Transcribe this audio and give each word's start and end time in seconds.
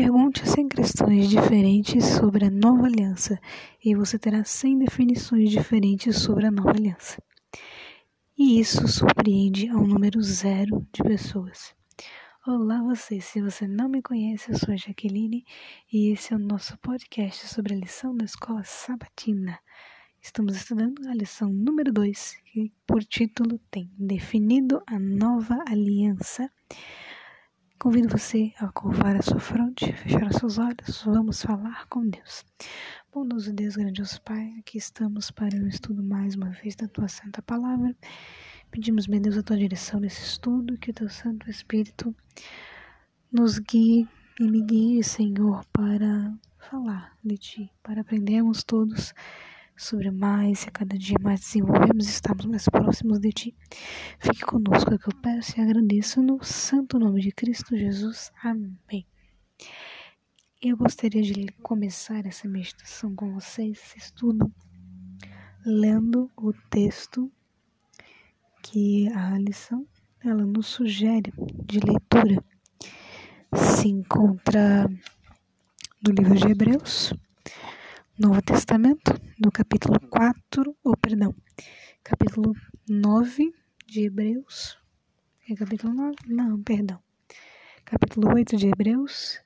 Pergunte 0.00 0.48
100 0.48 0.68
questões 0.68 1.28
diferentes 1.28 2.04
sobre 2.04 2.44
a 2.44 2.50
nova 2.50 2.86
aliança 2.86 3.36
e 3.84 3.96
você 3.96 4.16
terá 4.16 4.44
100 4.44 4.78
definições 4.78 5.50
diferentes 5.50 6.18
sobre 6.18 6.46
a 6.46 6.52
nova 6.52 6.70
aliança. 6.70 7.20
E 8.38 8.60
isso 8.60 8.86
surpreende 8.86 9.68
ao 9.68 9.84
número 9.84 10.22
zero 10.22 10.86
de 10.92 11.02
pessoas. 11.02 11.74
Olá 12.46 12.80
você, 12.80 13.20
se 13.20 13.42
você 13.42 13.66
não 13.66 13.88
me 13.88 14.00
conhece, 14.00 14.52
eu 14.52 14.56
sou 14.56 14.72
a 14.72 14.76
Jaqueline 14.76 15.44
e 15.92 16.12
esse 16.12 16.32
é 16.32 16.36
o 16.36 16.38
nosso 16.38 16.78
podcast 16.78 17.48
sobre 17.48 17.74
a 17.74 17.78
lição 17.78 18.16
da 18.16 18.24
escola 18.24 18.62
sabatina. 18.62 19.58
Estamos 20.22 20.54
estudando 20.54 21.08
a 21.08 21.12
lição 21.12 21.52
número 21.52 21.92
2, 21.92 22.36
que 22.44 22.72
por 22.86 23.02
título 23.02 23.58
tem 23.68 23.90
Definido 23.98 24.80
a 24.86 24.96
Nova 24.96 25.58
Aliança. 25.68 26.48
Convido 27.78 28.08
você 28.08 28.52
a 28.58 28.66
curvar 28.72 29.14
a 29.14 29.22
sua 29.22 29.38
fronte, 29.38 29.92
fechar 29.92 30.26
os 30.26 30.34
seus 30.34 30.58
olhos, 30.58 31.00
vamos 31.04 31.40
falar 31.40 31.86
com 31.86 32.04
Deus. 32.08 32.44
Bondoso 33.12 33.52
Deus, 33.52 33.76
grandioso 33.76 34.20
Pai, 34.22 34.52
aqui 34.58 34.78
estamos 34.78 35.30
para 35.30 35.54
o 35.54 35.68
estudo 35.68 36.02
mais 36.02 36.34
uma 36.34 36.50
vez 36.50 36.74
da 36.74 36.88
Tua 36.88 37.06
Santa 37.06 37.40
Palavra. 37.40 37.94
Pedimos, 38.72 39.06
meu 39.06 39.20
Deus, 39.20 39.38
a 39.38 39.44
Tua 39.44 39.56
direção 39.56 40.00
nesse 40.00 40.22
estudo, 40.22 40.76
que 40.76 40.90
o 40.90 40.94
Teu 40.94 41.08
Santo 41.08 41.48
Espírito 41.48 42.12
nos 43.30 43.60
guie 43.60 44.08
e 44.40 44.44
me 44.44 44.60
guie, 44.60 45.04
Senhor, 45.04 45.64
para 45.72 46.34
falar 46.58 47.16
de 47.24 47.38
Ti, 47.38 47.72
para 47.80 48.00
aprendermos 48.00 48.64
todos 48.64 49.14
sobre 49.78 50.10
mais 50.10 50.64
e 50.64 50.68
a 50.68 50.72
cada 50.72 50.98
dia 50.98 51.16
mais 51.22 51.40
desenvolvemos 51.40 52.06
e 52.06 52.10
estamos 52.10 52.44
mais 52.46 52.64
próximos 52.64 53.20
de 53.20 53.30
Ti. 53.30 53.56
Fique 54.18 54.40
conosco, 54.40 54.92
é 54.92 54.98
que 54.98 55.08
eu 55.08 55.16
peço 55.22 55.58
e 55.58 55.62
agradeço 55.62 56.20
no 56.20 56.42
santo 56.42 56.98
nome 56.98 57.20
de 57.20 57.30
Cristo 57.30 57.76
Jesus. 57.76 58.32
Amém. 58.42 59.06
Eu 60.60 60.76
gostaria 60.76 61.22
de 61.22 61.46
começar 61.62 62.26
essa 62.26 62.48
meditação 62.48 63.14
com 63.14 63.32
vocês, 63.32 63.78
esse 63.78 63.98
estudo, 63.98 64.52
lendo 65.64 66.28
o 66.36 66.52
texto 66.68 67.30
que 68.62 69.08
a 69.12 69.38
lição 69.38 69.86
ela 70.24 70.44
nos 70.44 70.66
sugere 70.66 71.32
de 71.64 71.78
leitura. 71.78 72.42
Se 73.54 73.88
encontra 73.88 74.88
no 76.02 76.12
livro 76.12 76.34
de 76.34 76.48
Hebreus, 76.48 77.14
Novo 78.20 78.42
Testamento, 78.42 79.12
no 79.38 79.52
capítulo 79.52 80.00
4, 80.10 80.76
ou 80.82 80.96
perdão, 80.96 81.32
capítulo 82.02 82.52
9 82.88 83.54
de 83.86 84.06
Hebreus. 84.06 84.76
É 85.48 85.54
capítulo 85.54 85.94
9? 85.94 86.16
Não, 86.26 86.60
perdão. 86.60 87.00
Capítulo 87.84 88.34
8 88.34 88.56
de 88.56 88.66
Hebreus. 88.66 89.38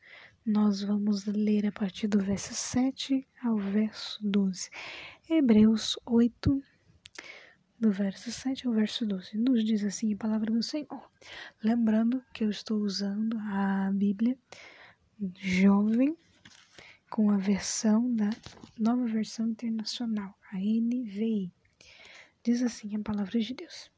Nós 0.46 0.82
vamos 0.82 1.26
ler 1.26 1.66
a 1.66 1.70
partir 1.70 2.08
do 2.08 2.18
verso 2.18 2.54
7 2.54 3.28
ao 3.44 3.58
verso 3.58 4.18
12. 4.22 4.70
Hebreus 5.28 5.98
8, 6.06 6.62
do 7.78 7.90
verso 7.92 8.32
7 8.32 8.68
ao 8.68 8.72
verso 8.72 9.04
12. 9.04 9.36
Nos 9.36 9.62
diz 9.66 9.84
assim 9.84 10.14
a 10.14 10.16
palavra 10.16 10.50
do 10.50 10.62
Senhor. 10.62 11.10
Lembrando 11.62 12.24
que 12.32 12.42
eu 12.42 12.48
estou 12.48 12.78
usando 12.78 13.36
a 13.36 13.90
Bíblia 13.92 14.34
jovem 15.38 16.16
com 17.12 17.30
a 17.30 17.36
versão 17.36 18.10
da 18.16 18.30
nova 18.78 19.05
versão 19.05 19.46
internacional, 19.46 20.34
a 20.50 20.56
NVI. 20.56 21.52
Diz 22.42 22.62
assim 22.62 22.96
a 22.96 23.00
palavra 23.00 23.38
de 23.38 23.52
Deus: 23.52 23.91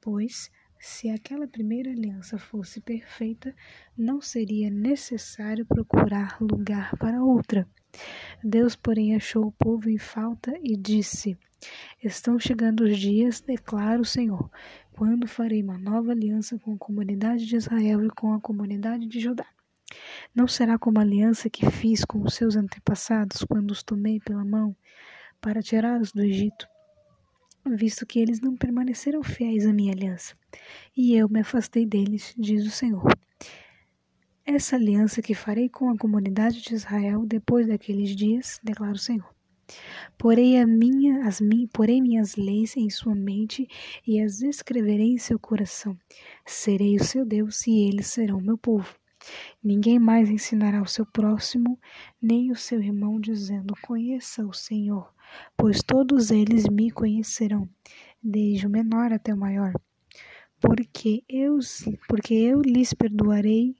Pois 0.00 0.50
se 0.76 1.08
aquela 1.08 1.46
primeira 1.46 1.92
aliança 1.92 2.36
fosse 2.38 2.80
perfeita, 2.80 3.54
não 3.96 4.20
seria 4.20 4.68
necessário 4.68 5.64
procurar 5.64 6.38
lugar 6.40 6.96
para 6.96 7.22
outra. 7.22 7.68
Deus, 8.42 8.74
porém, 8.74 9.14
achou 9.14 9.46
o 9.46 9.52
povo 9.52 9.88
em 9.88 9.98
falta 9.98 10.52
e 10.60 10.76
disse: 10.76 11.38
Estão 12.02 12.36
chegando 12.36 12.82
os 12.82 12.98
dias, 12.98 13.40
declara 13.40 14.00
o 14.00 14.04
Senhor, 14.04 14.50
quando 14.90 15.28
farei 15.28 15.62
uma 15.62 15.78
nova 15.78 16.10
aliança 16.10 16.58
com 16.58 16.74
a 16.74 16.78
comunidade 16.78 17.46
de 17.46 17.54
Israel 17.54 18.04
e 18.04 18.10
com 18.10 18.32
a 18.32 18.40
comunidade 18.40 19.06
de 19.06 19.20
Judá. 19.20 19.46
Não 20.34 20.46
será 20.46 20.78
como 20.78 20.98
a 20.98 21.02
aliança 21.02 21.48
que 21.48 21.70
fiz 21.70 22.04
com 22.04 22.22
os 22.22 22.34
seus 22.34 22.56
antepassados 22.56 23.44
quando 23.44 23.70
os 23.70 23.82
tomei 23.82 24.18
pela 24.20 24.44
mão 24.44 24.76
para 25.40 25.62
tirá-los 25.62 26.12
do 26.12 26.22
Egito, 26.22 26.66
visto 27.74 28.06
que 28.06 28.18
eles 28.18 28.40
não 28.40 28.56
permaneceram 28.56 29.22
fiéis 29.22 29.66
à 29.66 29.72
minha 29.72 29.92
aliança, 29.92 30.34
e 30.96 31.14
eu 31.14 31.28
me 31.28 31.40
afastei 31.40 31.86
deles, 31.86 32.34
diz 32.36 32.66
o 32.66 32.70
Senhor. 32.70 33.04
Essa 34.44 34.76
aliança 34.76 35.20
que 35.20 35.34
farei 35.34 35.68
com 35.68 35.90
a 35.90 35.98
comunidade 35.98 36.62
de 36.62 36.74
Israel 36.74 37.26
depois 37.26 37.66
daqueles 37.66 38.14
dias, 38.14 38.60
declara 38.62 38.92
o 38.92 38.98
Senhor. 38.98 39.34
Porei, 40.16 40.58
a 40.60 40.66
minha, 40.66 41.26
as 41.26 41.40
mi, 41.40 41.66
porei 41.66 42.00
minhas 42.00 42.36
leis 42.36 42.76
em 42.76 42.88
sua 42.88 43.14
mente 43.14 43.66
e 44.06 44.20
as 44.20 44.42
escreverei 44.42 45.12
em 45.12 45.18
seu 45.18 45.38
coração. 45.38 45.98
Serei 46.44 46.96
o 46.96 47.02
seu 47.02 47.24
Deus 47.24 47.66
e 47.66 47.88
eles 47.88 48.06
serão 48.06 48.40
meu 48.40 48.56
povo. 48.56 48.96
Ninguém 49.62 49.98
mais 49.98 50.30
ensinará 50.30 50.82
o 50.82 50.86
seu 50.86 51.06
próximo, 51.06 51.78
nem 52.20 52.50
o 52.50 52.56
seu 52.56 52.82
irmão, 52.82 53.20
dizendo: 53.20 53.74
Conheça 53.82 54.46
o 54.46 54.52
Senhor, 54.52 55.12
pois 55.56 55.82
todos 55.82 56.30
eles 56.30 56.68
me 56.68 56.90
conhecerão, 56.90 57.68
desde 58.22 58.66
o 58.66 58.70
menor 58.70 59.12
até 59.12 59.34
o 59.34 59.38
maior. 59.38 59.72
Porque 60.60 61.22
eu, 61.28 61.58
porque 62.08 62.34
eu 62.34 62.62
lhes 62.62 62.94
perdoarei 62.94 63.76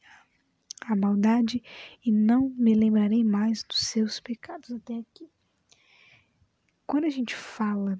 a 0.84 0.94
maldade 0.94 1.62
e 2.04 2.12
não 2.12 2.50
me 2.50 2.74
lembrarei 2.74 3.24
mais 3.24 3.64
dos 3.64 3.86
seus 3.86 4.20
pecados. 4.20 4.70
Até 4.70 4.98
aqui. 4.98 5.28
Quando 6.86 7.04
a 7.04 7.10
gente 7.10 7.34
fala 7.34 7.98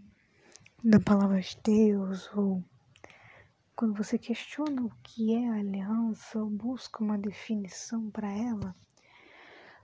da 0.85 1.01
palavra 1.01 1.41
de 1.41 1.59
Deus 1.65 2.31
ou 2.35 2.63
quando 3.77 3.95
você 3.95 4.19
questiona 4.19 4.83
o 4.83 4.91
que 5.03 5.35
é 5.35 5.49
a 5.51 5.57
aliança 5.57 6.39
ou 6.39 6.49
busca 6.49 7.05
uma 7.05 7.19
definição 7.19 8.11
para 8.11 8.33
ela, 8.33 8.75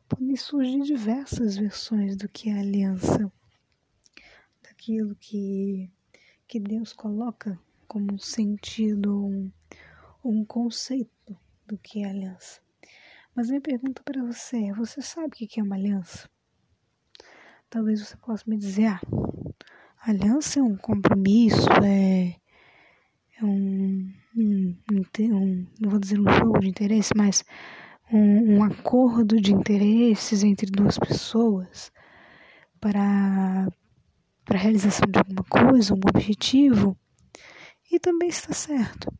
podem 0.08 0.34
surgir 0.34 0.80
diversas 0.80 1.58
versões 1.58 2.16
do 2.16 2.26
que 2.26 2.48
é 2.48 2.58
aliança, 2.58 3.30
daquilo 4.62 5.14
que, 5.16 5.90
que 6.48 6.58
Deus 6.58 6.94
coloca 6.94 7.60
como 7.86 8.14
um 8.14 8.18
sentido, 8.18 9.26
um, 9.26 9.52
um 10.24 10.42
conceito 10.42 11.36
do 11.66 11.76
que 11.76 12.02
é 12.02 12.08
aliança. 12.08 12.62
Mas 13.34 13.48
minha 13.48 13.60
pergunta 13.60 14.02
para 14.02 14.24
você 14.24 14.68
é: 14.68 14.72
você 14.72 15.02
sabe 15.02 15.28
o 15.28 15.30
que 15.30 15.60
é 15.60 15.62
uma 15.62 15.76
aliança? 15.76 16.30
Talvez 17.68 18.00
você 18.00 18.16
possa 18.16 18.44
me 18.46 18.56
dizer: 18.56 18.86
ah, 18.86 19.00
aliança 20.00 20.60
é 20.60 20.62
um 20.62 20.76
compromisso, 20.76 21.68
é 21.84 22.41
um, 23.42 24.12
um, 24.36 24.76
um, 24.90 25.66
não 25.80 25.90
vou 25.90 25.98
dizer 25.98 26.20
um 26.20 26.30
jogo 26.32 26.60
de 26.60 26.68
interesse, 26.68 27.12
mas 27.16 27.44
um, 28.12 28.56
um 28.56 28.64
acordo 28.64 29.40
de 29.40 29.52
interesses 29.52 30.42
entre 30.42 30.70
duas 30.70 30.98
pessoas 30.98 31.90
para, 32.80 33.68
para 34.44 34.58
a 34.58 34.60
realização 34.60 35.08
de 35.10 35.18
alguma 35.18 35.44
coisa, 35.44 35.94
um 35.94 36.00
objetivo, 36.08 36.96
e 37.90 37.98
também 37.98 38.28
está 38.28 38.52
certo. 38.52 39.12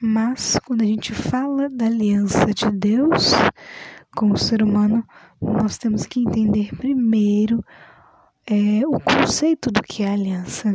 Mas 0.00 0.58
quando 0.64 0.82
a 0.82 0.86
gente 0.86 1.12
fala 1.12 1.68
da 1.68 1.86
aliança 1.86 2.46
de 2.52 2.70
Deus 2.70 3.32
com 4.14 4.30
o 4.30 4.36
ser 4.36 4.62
humano, 4.62 5.04
nós 5.40 5.78
temos 5.78 6.06
que 6.06 6.20
entender 6.20 6.76
primeiro 6.76 7.64
é, 8.46 8.86
o 8.86 9.00
conceito 9.00 9.70
do 9.70 9.82
que 9.82 10.02
é 10.02 10.12
aliança. 10.12 10.72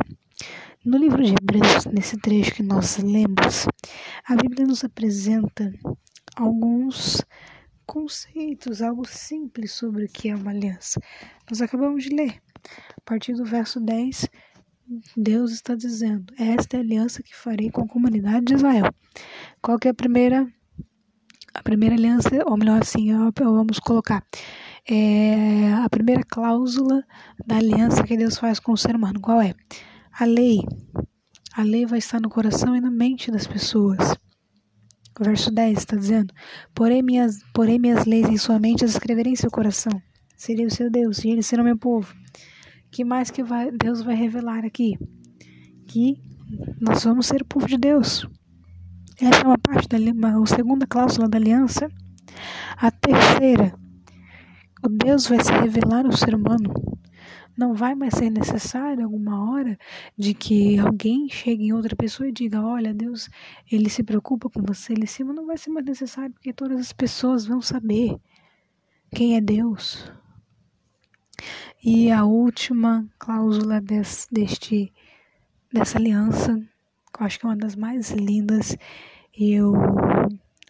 No 0.84 0.98
livro 0.98 1.22
de 1.22 1.32
Hebreus, 1.32 1.86
nesse 1.86 2.18
trecho 2.18 2.56
que 2.56 2.62
nós 2.62 2.98
lemos, 2.98 3.66
a 4.28 4.36
Bíblia 4.36 4.66
nos 4.66 4.84
apresenta 4.84 5.72
alguns 6.36 7.22
conceitos, 7.86 8.82
algo 8.82 9.08
simples 9.08 9.72
sobre 9.72 10.04
o 10.04 10.08
que 10.08 10.28
é 10.28 10.36
uma 10.36 10.50
aliança. 10.50 11.00
Nós 11.48 11.62
acabamos 11.62 12.04
de 12.04 12.10
ler. 12.10 12.38
A 12.98 13.00
partir 13.02 13.32
do 13.32 13.46
verso 13.46 13.80
10, 13.80 14.28
Deus 15.16 15.52
está 15.52 15.74
dizendo: 15.74 16.34
Esta 16.38 16.76
é 16.76 16.80
a 16.80 16.82
aliança 16.82 17.22
que 17.22 17.34
farei 17.34 17.70
com 17.70 17.84
a 17.84 17.88
comunidade 17.88 18.44
de 18.44 18.54
Israel. 18.54 18.92
Qual 19.62 19.78
que 19.78 19.88
é 19.88 19.90
a 19.90 19.94
primeira 19.94 20.46
a 21.54 21.62
primeira 21.62 21.94
aliança, 21.94 22.28
ou 22.44 22.58
melhor 22.58 22.82
assim, 22.82 23.10
vamos 23.38 23.78
colocar 23.78 24.22
é 24.86 25.72
a 25.72 25.88
primeira 25.88 26.22
cláusula 26.28 27.02
da 27.46 27.56
aliança 27.56 28.02
que 28.04 28.18
Deus 28.18 28.36
faz 28.36 28.60
com 28.60 28.72
o 28.72 28.76
ser 28.76 28.94
humano. 28.94 29.18
Qual 29.18 29.40
é? 29.40 29.54
A 30.18 30.24
lei. 30.24 30.60
A 31.56 31.62
lei 31.62 31.84
vai 31.86 31.98
estar 31.98 32.20
no 32.20 32.28
coração 32.28 32.76
e 32.76 32.80
na 32.80 32.90
mente 32.90 33.30
das 33.30 33.46
pessoas. 33.46 34.14
O 35.18 35.24
verso 35.24 35.50
10 35.50 35.78
está 35.78 35.96
dizendo: 35.96 36.32
porém 36.74 37.02
minhas, 37.02 37.42
porém 37.52 37.78
minhas 37.78 38.04
leis 38.04 38.28
em 38.28 38.36
sua 38.36 38.58
mente 38.58 38.84
as 38.84 38.92
escreverei 38.92 39.32
em 39.32 39.36
seu 39.36 39.50
coração. 39.50 39.92
Seria 40.36 40.66
o 40.66 40.70
seu 40.70 40.90
Deus 40.90 41.24
e 41.24 41.30
eles 41.30 41.46
serão 41.46 41.64
meu 41.64 41.76
povo. 41.76 42.14
que 42.90 43.04
mais 43.04 43.30
que 43.30 43.42
vai, 43.42 43.70
Deus 43.70 44.02
vai 44.02 44.14
revelar 44.14 44.64
aqui? 44.64 44.96
Que 45.86 46.20
nós 46.80 47.02
vamos 47.04 47.26
ser 47.26 47.42
o 47.42 47.46
povo 47.46 47.66
de 47.66 47.76
Deus. 47.76 48.26
Essa 49.20 49.40
é 49.42 49.46
uma 49.46 49.58
parte 49.58 49.88
da 49.88 49.98
uma, 49.98 50.42
a 50.42 50.46
segunda 50.46 50.86
cláusula 50.86 51.28
da 51.28 51.38
aliança. 51.38 51.88
A 52.76 52.90
terceira 52.90 53.74
o 54.84 54.88
Deus 54.88 55.26
vai 55.26 55.42
se 55.42 55.50
revelar 55.50 56.04
ao 56.04 56.12
ser 56.12 56.34
humano. 56.34 56.72
Não 57.56 57.74
vai 57.74 57.94
mais 57.94 58.14
ser 58.14 58.30
necessário 58.30 59.04
alguma 59.04 59.50
hora 59.50 59.78
de 60.18 60.34
que 60.34 60.78
alguém 60.78 61.28
chegue 61.28 61.66
em 61.66 61.72
outra 61.72 61.94
pessoa 61.94 62.28
e 62.28 62.32
diga: 62.32 62.60
Olha, 62.60 62.92
Deus, 62.92 63.28
ele 63.70 63.88
se 63.88 64.02
preocupa 64.02 64.50
com 64.50 64.60
você. 64.62 64.92
Ele 64.92 65.06
cima 65.06 65.32
não 65.32 65.46
vai 65.46 65.56
ser 65.56 65.70
mais 65.70 65.86
necessário 65.86 66.32
porque 66.32 66.52
todas 66.52 66.80
as 66.80 66.92
pessoas 66.92 67.46
vão 67.46 67.60
saber 67.60 68.16
quem 69.14 69.36
é 69.36 69.40
Deus. 69.40 70.12
E 71.82 72.10
a 72.10 72.24
última 72.24 73.06
cláusula 73.18 73.80
desse, 73.80 74.26
deste, 74.32 74.92
dessa 75.72 75.98
aliança, 75.98 76.56
que 77.12 77.22
eu 77.22 77.26
acho 77.26 77.38
que 77.38 77.46
é 77.46 77.48
uma 77.50 77.56
das 77.56 77.76
mais 77.76 78.10
lindas, 78.10 78.76
e 79.36 79.52
eu 79.52 79.74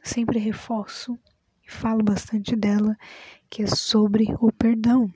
sempre 0.02 0.38
reforço 0.38 1.19
e 1.66 1.70
falo 1.70 2.02
bastante 2.02 2.56
dela, 2.56 2.96
que 3.48 3.62
é 3.62 3.66
sobre 3.66 4.26
o 4.40 4.52
perdão. 4.52 5.08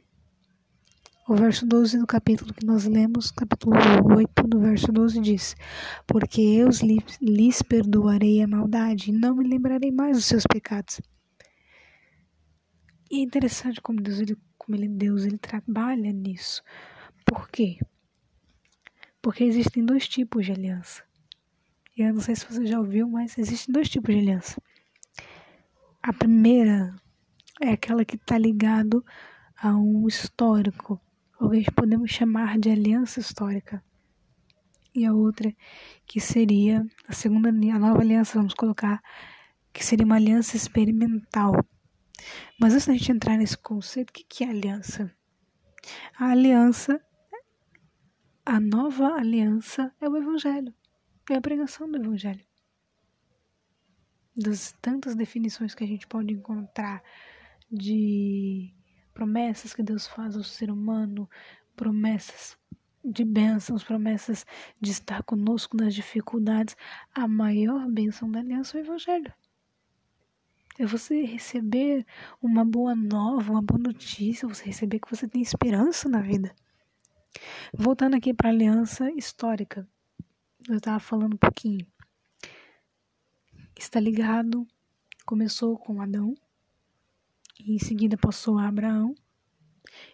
O 1.29 1.35
verso 1.35 1.67
12 1.67 1.99
do 1.99 2.07
capítulo 2.07 2.55
que 2.55 2.65
nós 2.65 2.87
lemos, 2.87 3.31
capítulo 3.31 3.77
8, 4.17 4.49
do 4.49 4.61
verso 4.61 4.91
12 4.91 5.21
diz: 5.21 5.55
Porque 6.07 6.41
eu 6.41 6.71
lhes 7.21 7.61
perdoarei 7.61 8.41
a 8.41 8.49
maldade 8.49 9.11
e 9.11 9.13
não 9.13 9.37
me 9.37 9.47
lembrarei 9.47 9.91
mais 9.91 10.17
dos 10.17 10.25
seus 10.25 10.45
pecados. 10.47 11.03
E 13.11 13.19
é 13.19 13.23
interessante 13.23 13.79
como 13.83 14.01
Deus, 14.01 14.21
ele, 14.21 14.39
como 14.57 14.75
ele, 14.75 14.89
Deus 14.89 15.27
ele 15.27 15.37
trabalha 15.37 16.11
nisso. 16.15 16.63
Por 17.27 17.51
quê? 17.51 17.79
Porque 19.21 19.45
existem 19.45 19.85
dois 19.85 20.09
tipos 20.09 20.47
de 20.47 20.53
aliança. 20.53 21.03
E 21.95 22.01
eu 22.01 22.15
não 22.15 22.23
sei 22.23 22.37
se 22.37 22.51
você 22.51 22.65
já 22.65 22.79
ouviu, 22.79 23.07
mas 23.07 23.37
existem 23.37 23.71
dois 23.71 23.91
tipos 23.91 24.15
de 24.15 24.21
aliança. 24.23 24.59
A 26.03 26.11
primeira 26.11 26.97
é 27.61 27.73
aquela 27.73 28.03
que 28.03 28.17
está 28.17 28.39
ligado 28.39 29.05
a 29.61 29.77
um 29.77 30.09
histórico, 30.09 30.99
que 31.65 31.71
podemos 31.71 32.11
chamar 32.11 32.59
de 32.59 32.71
aliança 32.71 33.21
histórica. 33.21 33.83
E 34.95 35.07
a 35.07 35.13
outra 35.13 35.55
que 36.07 36.21
seria 36.21 36.85
a 37.07 37.13
segunda, 37.13 37.49
a 37.51 37.79
nova 37.79 38.01
aliança, 38.01 38.39
vamos 38.39 38.55
colocar, 38.55 39.03
que 39.73 39.85
seria 39.85 40.05
uma 40.05 40.17
aliança 40.17 40.57
experimental. 40.57 41.65
Mas 42.59 42.75
antes 42.75 42.87
da 42.87 42.95
gente 42.95 43.13
entrar 43.13 43.37
nesse 43.37 43.57
conceito, 43.57 44.11
o 44.11 44.13
que 44.13 44.43
é 44.43 44.49
aliança? 44.49 45.15
A 46.19 46.31
aliança, 46.31 47.01
a 48.45 48.59
nova 48.59 49.15
aliança 49.15 49.95
é 50.01 50.09
o 50.09 50.17
Evangelho, 50.17 50.75
é 51.31 51.35
a 51.35 51.41
pregação 51.41 51.91
do 51.91 51.99
Evangelho. 51.99 52.45
Das 54.37 54.75
tantas 54.81 55.15
definições 55.15 55.75
que 55.75 55.85
a 55.85 55.87
gente 55.87 56.07
pode 56.07 56.33
encontrar 56.33 57.03
de 57.71 58.75
promessas 59.19 59.75
que 59.75 59.83
Deus 59.83 60.07
faz 60.07 60.37
ao 60.37 60.45
ser 60.45 60.71
humano, 60.71 61.29
promessas 61.75 62.57
de 63.05 63.25
bênçãos, 63.25 63.83
promessas 63.83 64.47
de 64.81 64.93
estar 64.93 65.25
conosco 65.25 65.77
nas 65.77 65.93
dificuldades. 65.93 66.77
A 67.13 67.27
maior 67.27 67.91
bênção 67.91 68.31
da 68.31 68.39
aliança 68.39 68.79
é 68.79 68.81
o 68.81 68.85
Evangelho. 68.85 69.35
É 70.79 70.87
você 70.87 71.25
receber 71.25 72.07
uma 72.41 72.65
boa 72.65 72.95
nova, 72.95 73.51
uma 73.51 73.61
boa 73.61 73.81
notícia, 73.81 74.47
você 74.47 74.67
receber 74.67 75.01
que 75.01 75.11
você 75.11 75.27
tem 75.27 75.43
esperança 75.43 76.09
na 76.09 76.21
vida. 76.21 76.55
Voltando 77.75 78.15
aqui 78.15 78.33
para 78.33 78.51
a 78.51 78.53
aliança 78.53 79.11
histórica, 79.11 79.85
eu 80.69 80.77
estava 80.77 81.01
falando 81.01 81.35
um 81.35 81.39
pouquinho. 81.39 81.85
Está 83.77 83.99
ligado, 83.99 84.65
começou 85.27 85.77
com 85.77 86.01
Adão, 86.01 86.37
e 87.59 87.75
em 87.75 87.79
seguida 87.79 88.17
passou 88.17 88.59
a 88.59 88.69
Abraão, 88.69 89.15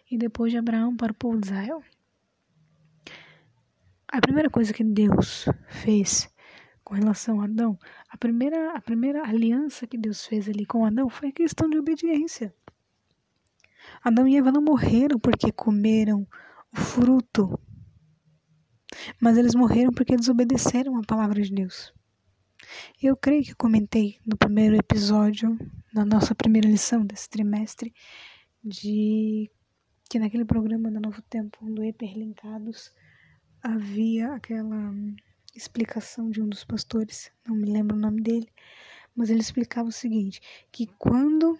e 0.09 0.17
depois 0.17 0.51
de 0.51 0.57
Abraão 0.57 0.95
para 0.95 1.11
o 1.11 1.15
povo 1.15 1.39
de 1.39 1.47
Israel. 1.47 1.83
A 4.07 4.21
primeira 4.21 4.49
coisa 4.49 4.73
que 4.73 4.83
Deus 4.83 5.45
fez 5.67 6.29
com 6.83 6.93
relação 6.93 7.41
a 7.41 7.45
Adão, 7.45 7.77
a 8.09 8.17
primeira, 8.17 8.77
a 8.77 8.81
primeira 8.81 9.27
aliança 9.27 9.87
que 9.87 9.97
Deus 9.97 10.25
fez 10.25 10.47
ali 10.47 10.65
com 10.65 10.85
Adão 10.85 11.09
foi 11.09 11.29
a 11.29 11.33
questão 11.33 11.67
de 11.69 11.77
obediência. 11.77 12.53
Adão 14.03 14.27
e 14.27 14.37
Eva 14.37 14.51
não 14.51 14.61
morreram 14.61 15.19
porque 15.19 15.51
comeram 15.51 16.27
o 16.71 16.77
fruto, 16.77 17.59
mas 19.19 19.37
eles 19.37 19.55
morreram 19.55 19.91
porque 19.91 20.15
desobedeceram 20.15 20.97
a 20.97 21.01
palavra 21.01 21.41
de 21.41 21.51
Deus. 21.51 21.93
Eu 23.01 23.15
creio 23.17 23.43
que 23.43 23.55
comentei 23.55 24.19
no 24.25 24.37
primeiro 24.37 24.75
episódio, 24.75 25.57
na 25.95 26.03
nossa 26.03 26.35
primeira 26.35 26.67
lição 26.67 27.05
desse 27.05 27.29
trimestre, 27.29 27.93
de 28.61 29.49
que 30.09 30.19
naquele 30.19 30.43
programa 30.43 30.91
da 30.91 30.99
Novo 30.99 31.21
Tempo 31.21 31.57
do 31.71 31.81
Hiperlinkados 31.81 32.93
havia 33.63 34.33
aquela 34.33 34.93
explicação 35.55 36.29
de 36.29 36.41
um 36.41 36.49
dos 36.49 36.65
pastores, 36.65 37.31
não 37.47 37.55
me 37.55 37.71
lembro 37.71 37.95
o 37.95 37.99
nome 37.99 38.21
dele, 38.21 38.51
mas 39.15 39.29
ele 39.29 39.39
explicava 39.39 39.87
o 39.87 39.93
seguinte, 39.93 40.41
que 40.69 40.85
quando 40.99 41.57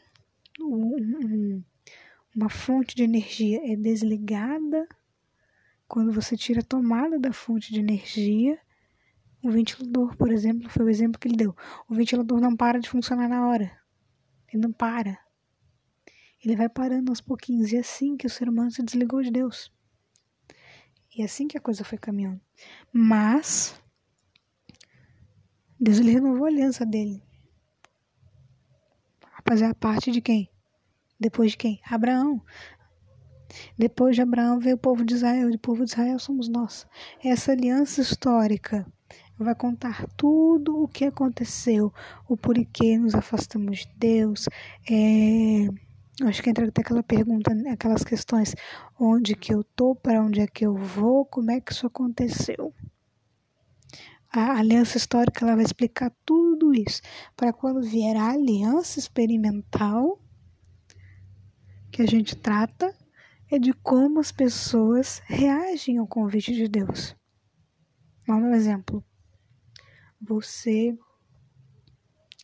um, 0.60 1.64
uma 2.36 2.50
fonte 2.50 2.94
de 2.94 3.04
energia 3.04 3.62
é 3.72 3.78
desligada, 3.78 4.86
quando 5.88 6.12
você 6.12 6.36
tira 6.36 6.60
a 6.60 6.66
tomada 6.66 7.18
da 7.18 7.32
fonte 7.32 7.72
de 7.72 7.80
energia, 7.80 8.60
o 9.42 9.50
ventilador, 9.50 10.18
por 10.18 10.30
exemplo, 10.30 10.70
foi 10.70 10.84
o 10.84 10.90
exemplo 10.90 11.18
que 11.18 11.30
ele 11.30 11.38
deu. 11.38 11.56
O 11.88 11.96
ventilador 11.96 12.42
não 12.42 12.54
para 12.54 12.80
de 12.80 12.90
funcionar 12.90 13.30
na 13.30 13.48
hora. 13.48 13.85
Ele 14.56 14.62
não 14.62 14.72
para. 14.72 15.20
Ele 16.44 16.56
vai 16.56 16.70
parando 16.70 17.12
aos 17.12 17.20
pouquinhos. 17.20 17.74
E 17.74 17.76
é 17.76 17.80
assim 17.80 18.16
que 18.16 18.26
o 18.26 18.30
ser 18.30 18.48
humano 18.48 18.72
se 18.72 18.82
desligou 18.82 19.22
de 19.22 19.30
Deus. 19.30 19.70
E 21.14 21.22
é 21.22 21.26
assim 21.26 21.48
que 21.48 21.58
a 21.58 21.62
coisa 21.62 21.84
foi 21.84 21.98
caminhando. 21.98 22.40
Mas, 22.92 23.80
Deus 25.78 26.00
ele 26.00 26.12
renovou 26.12 26.46
a 26.46 26.48
aliança 26.48 26.86
dele. 26.86 27.22
A 29.34 29.42
fazer 29.46 29.66
a 29.66 29.76
parte 29.76 30.10
de 30.10 30.22
quem? 30.22 30.50
Depois 31.20 31.52
de 31.52 31.58
quem? 31.58 31.82
Abraão. 31.86 32.42
Depois 33.78 34.16
de 34.16 34.22
Abraão 34.22 34.60
veio 34.60 34.76
o 34.76 34.80
povo 34.80 35.04
de 35.04 35.16
Israel. 35.16 35.50
E 35.50 35.56
o 35.56 35.60
povo 35.60 35.84
de 35.84 35.92
Israel 35.92 36.18
somos 36.18 36.48
nós. 36.48 36.88
Essa 37.22 37.52
aliança 37.52 38.00
histórica 38.00 38.86
vai 39.44 39.56
contar 39.56 40.08
tudo 40.16 40.82
o 40.82 40.88
que 40.88 41.06
aconteceu, 41.06 41.94
o 42.28 42.38
porquê 42.38 42.98
nos 42.98 43.14
afastamos 43.14 43.80
de 43.80 43.90
Deus. 43.98 44.48
É, 44.90 45.68
acho 46.26 46.42
que 46.42 46.50
entra 46.50 46.68
até 46.68 46.82
aquela 46.82 47.04
pergunta, 47.04 47.54
né, 47.54 47.72
aquelas 47.72 48.04
questões: 48.04 48.56
onde 49.00 49.36
que 49.36 49.54
eu 49.54 49.64
tô, 49.64 49.96
para 49.96 50.22
onde 50.22 50.40
é 50.40 50.48
que 50.48 50.66
eu 50.66 50.76
vou, 50.76 51.26
como 51.26 51.52
é 51.52 51.60
que 51.60 51.74
isso 51.74 51.86
aconteceu. 51.88 52.74
A 54.32 54.58
aliança 54.58 54.98
histórica 54.98 55.46
ela 55.46 55.56
vai 55.56 55.64
explicar 55.64 56.12
tudo 56.26 56.74
isso, 56.74 57.02
para 57.36 57.54
quando 57.54 57.82
vier 57.82 58.18
a 58.18 58.32
aliança 58.32 59.00
experimental 59.00 60.22
que 61.92 62.02
a 62.02 62.06
gente 62.06 62.36
trata, 62.36 62.94
é 63.50 63.58
de 63.58 63.72
como 63.72 64.20
as 64.20 64.34
pessoas 64.34 65.22
reagem 65.26 65.98
ao 65.98 66.08
convite 66.08 66.54
de 66.54 66.68
Deus. 66.68 67.16
Vamos 68.28 68.50
um 68.50 68.54
exemplo 68.54 69.02
você 70.26 70.98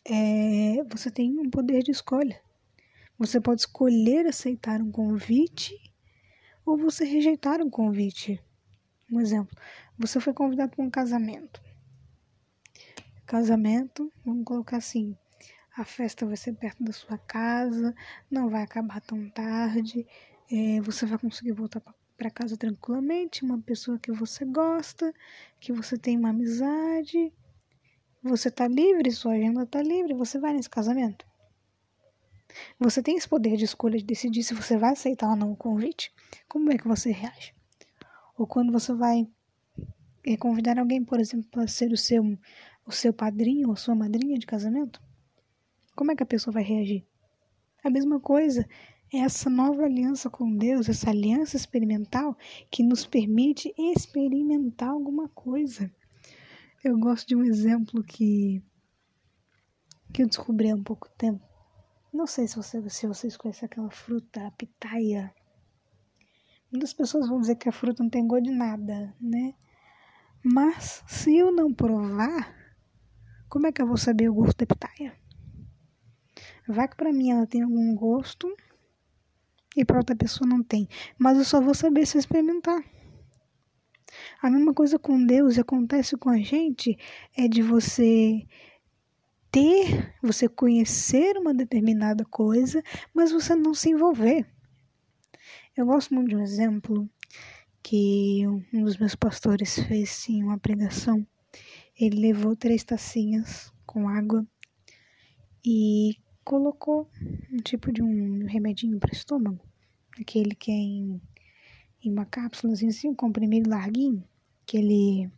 é, 0.04 0.82
você 0.84 1.10
tem 1.10 1.38
um 1.38 1.50
poder 1.50 1.82
de 1.82 1.90
escolha. 1.90 2.40
Você 3.18 3.40
pode 3.40 3.62
escolher 3.62 4.26
aceitar 4.26 4.80
um 4.80 4.90
convite 4.90 5.76
ou 6.64 6.76
você 6.76 7.04
rejeitar 7.04 7.60
um 7.60 7.70
convite. 7.70 8.42
Um 9.10 9.20
exemplo, 9.20 9.56
você 9.98 10.18
foi 10.20 10.32
convidado 10.32 10.74
para 10.74 10.84
um 10.84 10.90
casamento. 10.90 11.60
Casamento, 13.26 14.12
vamos 14.24 14.44
colocar 14.44 14.78
assim, 14.78 15.16
a 15.76 15.84
festa 15.84 16.26
vai 16.26 16.36
ser 16.36 16.54
perto 16.54 16.82
da 16.82 16.92
sua 16.92 17.18
casa, 17.18 17.94
não 18.30 18.48
vai 18.48 18.62
acabar 18.62 19.00
tão 19.00 19.28
tarde, 19.30 20.06
é, 20.50 20.80
você 20.80 21.06
vai 21.06 21.18
conseguir 21.18 21.52
voltar 21.52 21.82
para 22.16 22.30
casa 22.30 22.56
tranquilamente, 22.56 23.44
uma 23.44 23.58
pessoa 23.58 23.98
que 23.98 24.12
você 24.12 24.44
gosta, 24.44 25.14
que 25.58 25.72
você 25.72 25.96
tem 25.96 26.18
uma 26.18 26.30
amizade, 26.30 27.32
você 28.22 28.48
está 28.48 28.68
livre, 28.68 29.10
sua 29.10 29.32
agenda 29.32 29.64
está 29.64 29.82
livre, 29.82 30.14
você 30.14 30.38
vai 30.38 30.52
nesse 30.52 30.70
casamento. 30.70 31.26
Você 32.78 33.02
tem 33.02 33.16
esse 33.16 33.28
poder 33.28 33.56
de 33.56 33.64
escolha 33.64 33.98
de 33.98 34.04
decidir 34.04 34.42
se 34.42 34.54
você 34.54 34.76
vai 34.76 34.92
aceitar 34.92 35.30
ou 35.30 35.36
não 35.36 35.52
o 35.52 35.56
convite. 35.56 36.12
Como 36.48 36.70
é 36.70 36.78
que 36.78 36.86
você 36.86 37.10
reage? 37.10 37.54
Ou 38.36 38.46
quando 38.46 38.72
você 38.72 38.92
vai 38.92 39.26
eh, 40.24 40.36
convidar 40.36 40.78
alguém, 40.78 41.04
por 41.04 41.18
exemplo, 41.18 41.48
para 41.50 41.66
ser 41.66 41.92
o 41.92 41.96
seu, 41.96 42.22
o 42.86 42.92
seu 42.92 43.12
padrinho 43.12 43.68
ou 43.68 43.76
sua 43.76 43.94
madrinha 43.94 44.38
de 44.38 44.46
casamento, 44.46 45.00
como 45.96 46.12
é 46.12 46.16
que 46.16 46.22
a 46.22 46.26
pessoa 46.26 46.52
vai 46.52 46.62
reagir? 46.62 47.04
A 47.82 47.90
mesma 47.90 48.20
coisa 48.20 48.68
é 49.12 49.18
essa 49.18 49.50
nova 49.50 49.84
aliança 49.84 50.30
com 50.30 50.56
Deus, 50.56 50.88
essa 50.88 51.10
aliança 51.10 51.56
experimental 51.56 52.36
que 52.70 52.82
nos 52.82 53.04
permite 53.04 53.74
experimentar 53.76 54.90
alguma 54.90 55.28
coisa. 55.28 55.92
Eu 56.84 56.98
gosto 56.98 57.28
de 57.28 57.36
um 57.36 57.44
exemplo 57.44 58.02
que, 58.02 58.60
que 60.12 60.24
eu 60.24 60.26
descobri 60.26 60.68
há 60.68 60.74
um 60.74 60.82
pouco 60.82 61.08
tempo. 61.16 61.46
Não 62.12 62.26
sei 62.26 62.48
se, 62.48 62.56
você, 62.56 62.90
se 62.90 63.06
vocês 63.06 63.36
conhecem 63.36 63.66
aquela 63.66 63.90
fruta, 63.90 64.44
a 64.44 64.50
pitaia. 64.50 65.32
Muitas 66.72 66.92
pessoas 66.92 67.28
vão 67.28 67.40
dizer 67.40 67.54
que 67.54 67.68
a 67.68 67.72
fruta 67.72 68.02
não 68.02 68.10
tem 68.10 68.26
gosto 68.26 68.44
de 68.44 68.50
nada, 68.50 69.14
né? 69.20 69.54
Mas 70.44 71.04
se 71.06 71.36
eu 71.36 71.52
não 71.52 71.72
provar, 71.72 72.52
como 73.48 73.68
é 73.68 73.72
que 73.72 73.80
eu 73.80 73.86
vou 73.86 73.96
saber 73.96 74.28
o 74.28 74.34
gosto 74.34 74.58
da 74.58 74.66
pitaia? 74.66 75.16
Vai 76.66 76.88
que 76.88 76.96
para 76.96 77.12
mim 77.12 77.30
ela 77.30 77.46
tem 77.46 77.62
algum 77.62 77.94
gosto 77.94 78.52
e 79.76 79.84
para 79.84 79.98
outra 79.98 80.16
pessoa 80.16 80.48
não 80.48 80.64
tem. 80.64 80.88
Mas 81.16 81.38
eu 81.38 81.44
só 81.44 81.60
vou 81.60 81.74
saber 81.74 82.06
se 82.06 82.16
eu 82.16 82.20
experimentar. 82.20 82.82
A 84.42 84.50
mesma 84.50 84.74
coisa 84.74 84.98
com 84.98 85.24
Deus 85.24 85.56
acontece 85.56 86.16
com 86.16 86.28
a 86.28 86.38
gente 86.38 86.98
é 87.36 87.46
de 87.46 87.62
você 87.62 88.44
ter, 89.52 90.12
você 90.20 90.48
conhecer 90.48 91.38
uma 91.38 91.54
determinada 91.54 92.24
coisa, 92.24 92.82
mas 93.14 93.30
você 93.30 93.54
não 93.54 93.72
se 93.72 93.90
envolver. 93.90 94.44
Eu 95.76 95.86
gosto 95.86 96.12
muito 96.12 96.30
de 96.30 96.34
um 96.34 96.42
exemplo 96.42 97.08
que 97.84 98.42
um 98.74 98.82
dos 98.82 98.96
meus 98.96 99.14
pastores 99.14 99.78
fez 99.86 100.10
sim 100.10 100.42
uma 100.42 100.58
pregação. 100.58 101.24
Ele 101.96 102.18
levou 102.18 102.56
três 102.56 102.82
tacinhas 102.82 103.72
com 103.86 104.08
água 104.08 104.44
e 105.64 106.16
colocou 106.42 107.08
um 107.52 107.58
tipo 107.58 107.92
de 107.92 108.02
um 108.02 108.44
remedinho 108.46 108.98
para 108.98 109.12
estômago, 109.12 109.60
aquele 110.20 110.56
que 110.56 110.72
é 110.72 110.74
em, 110.74 111.22
em 112.02 112.10
uma 112.10 112.26
cápsula 112.26 112.72
assim, 112.72 113.08
um 113.08 113.14
comprimido 113.14 113.70
larguinho, 113.70 114.24
que 114.72 114.78
ele 114.78 115.30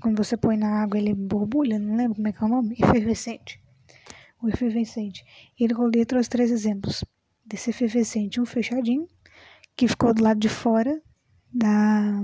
quando 0.00 0.16
você 0.22 0.36
põe 0.36 0.56
na 0.56 0.80
água 0.80 0.96
ele 0.96 1.12
borbulha, 1.12 1.80
não 1.80 1.96
lembro 1.96 2.14
como 2.14 2.28
é 2.28 2.32
que 2.32 2.44
é 2.44 2.46
o 2.46 2.48
nome, 2.48 2.76
efervescente. 2.78 3.60
O 4.40 4.48
efervescente. 4.48 5.24
Ele 5.58 5.74
colocou 5.74 6.06
trouxe 6.06 6.30
três 6.30 6.52
exemplos 6.52 7.04
desse 7.44 7.70
efervescente, 7.70 8.40
um 8.40 8.46
fechadinho, 8.46 9.08
que 9.74 9.88
ficou 9.88 10.14
do 10.14 10.22
lado 10.22 10.38
de 10.38 10.48
fora 10.48 11.02
da, 11.52 12.22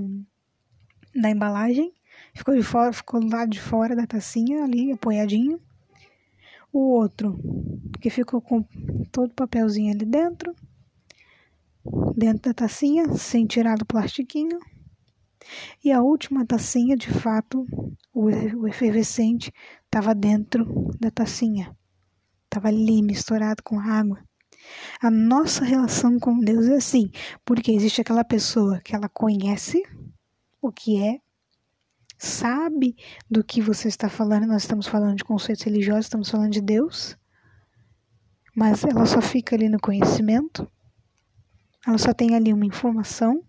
da 1.13 1.29
embalagem, 1.29 1.91
ficou 2.33 2.55
de 2.55 2.63
fora, 2.63 2.93
ficou 2.93 3.19
do 3.19 3.27
lado 3.27 3.49
de 3.49 3.59
fora 3.59 3.93
da 3.93 4.07
tacinha 4.07 4.63
ali, 4.63 4.93
apoiadinho. 4.93 5.59
O 6.71 6.79
outro, 6.79 7.37
que 7.99 8.09
ficou 8.09 8.39
com 8.39 8.63
todo 9.11 9.31
o 9.31 9.35
papelzinho 9.35 9.93
ali 9.93 10.05
dentro, 10.05 10.55
dentro 12.15 12.43
da 12.43 12.53
tacinha, 12.53 13.13
sem 13.15 13.45
tirar 13.45 13.77
do 13.77 13.85
plastiquinho. 13.85 14.57
E 15.83 15.91
a 15.91 16.01
última 16.01 16.45
tacinha, 16.45 16.95
de 16.95 17.09
fato, 17.09 17.65
o, 18.13 18.29
efervescente 18.67 19.51
estava 19.85 20.13
dentro 20.15 20.91
da 20.99 21.11
tacinha. 21.11 21.75
Estava 22.45 22.67
ali 22.67 23.01
misturado 23.01 23.63
com 23.63 23.79
água. 23.79 24.23
A 25.01 25.11
nossa 25.11 25.65
relação 25.65 26.17
com 26.19 26.39
Deus 26.39 26.67
é 26.67 26.75
assim, 26.75 27.09
porque 27.43 27.71
existe 27.71 28.01
aquela 28.01 28.23
pessoa 28.23 28.79
que 28.79 28.95
ela 28.95 29.09
conhece 29.09 29.83
o 30.61 30.71
que 30.71 31.01
é, 31.01 31.19
sabe 32.17 32.95
do 33.29 33.43
que 33.43 33.61
você 33.61 33.89
está 33.89 34.07
falando, 34.07 34.47
nós 34.47 34.63
estamos 34.63 34.87
falando 34.87 35.17
de 35.17 35.25
conceitos 35.25 35.63
religiosos, 35.63 36.05
estamos 36.05 36.29
falando 36.29 36.51
de 36.51 36.61
Deus, 36.61 37.17
mas 38.55 38.85
ela 38.85 39.05
só 39.05 39.21
fica 39.21 39.55
ali 39.55 39.67
no 39.67 39.79
conhecimento, 39.79 40.65
ela 41.85 41.97
só 41.97 42.13
tem 42.13 42.33
ali 42.33 42.53
uma 42.53 42.65
informação 42.65 43.43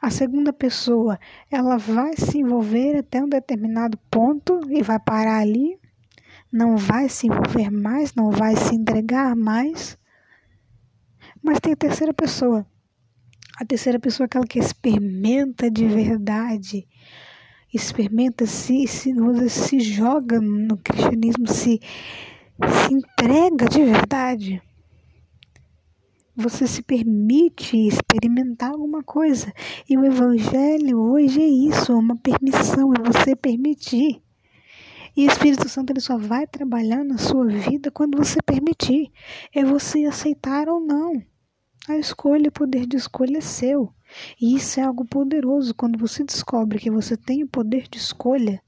a 0.00 0.10
segunda 0.10 0.52
pessoa, 0.52 1.18
ela 1.50 1.76
vai 1.76 2.16
se 2.16 2.38
envolver 2.38 2.96
até 2.96 3.22
um 3.22 3.28
determinado 3.28 3.98
ponto 4.10 4.60
e 4.70 4.82
vai 4.82 4.98
parar 4.98 5.38
ali, 5.38 5.78
não 6.50 6.76
vai 6.76 7.08
se 7.08 7.26
envolver 7.26 7.70
mais, 7.70 8.14
não 8.14 8.30
vai 8.30 8.56
se 8.56 8.74
entregar 8.74 9.34
mais. 9.34 9.98
Mas 11.42 11.60
tem 11.60 11.72
a 11.72 11.76
terceira 11.76 12.12
pessoa. 12.12 12.66
A 13.60 13.64
terceira 13.64 13.98
pessoa 13.98 14.24
é 14.24 14.26
aquela 14.26 14.46
que 14.46 14.58
experimenta 14.58 15.70
de 15.70 15.86
verdade, 15.86 16.86
experimenta 17.72 18.46
se, 18.46 18.86
se, 18.86 19.12
se 19.48 19.80
joga 19.80 20.40
no 20.40 20.76
cristianismo, 20.78 21.46
se, 21.46 21.80
se 21.80 22.94
entrega 22.94 23.66
de 23.66 23.84
verdade 23.84 24.62
você 26.34 26.66
se 26.66 26.82
permite 26.82 27.76
experimentar 27.76 28.70
alguma 28.70 29.02
coisa. 29.02 29.52
E 29.88 29.96
o 29.96 30.04
Evangelho 30.04 30.98
hoje 30.98 31.40
é 31.40 31.46
isso, 31.46 31.92
é 31.92 31.94
uma 31.94 32.16
permissão, 32.16 32.92
é 32.94 33.02
você 33.02 33.36
permitir. 33.36 34.22
E 35.14 35.26
o 35.26 35.30
Espírito 35.30 35.68
Santo 35.68 35.90
ele 35.92 36.00
só 36.00 36.16
vai 36.16 36.46
trabalhar 36.46 37.04
na 37.04 37.18
sua 37.18 37.46
vida 37.46 37.90
quando 37.90 38.16
você 38.16 38.40
permitir. 38.42 39.12
É 39.54 39.62
você 39.62 40.04
aceitar 40.04 40.68
ou 40.68 40.80
não. 40.80 41.22
A 41.88 41.98
escolha, 41.98 42.48
o 42.48 42.52
poder 42.52 42.86
de 42.86 42.96
escolha 42.96 43.38
é 43.38 43.42
seu. 43.42 43.92
E 44.40 44.54
isso 44.56 44.80
é 44.80 44.84
algo 44.84 45.04
poderoso. 45.04 45.74
Quando 45.74 45.98
você 45.98 46.24
descobre 46.24 46.78
que 46.78 46.90
você 46.90 47.16
tem 47.16 47.42
o 47.42 47.48
poder 47.48 47.88
de 47.90 47.98
escolha, 47.98 48.62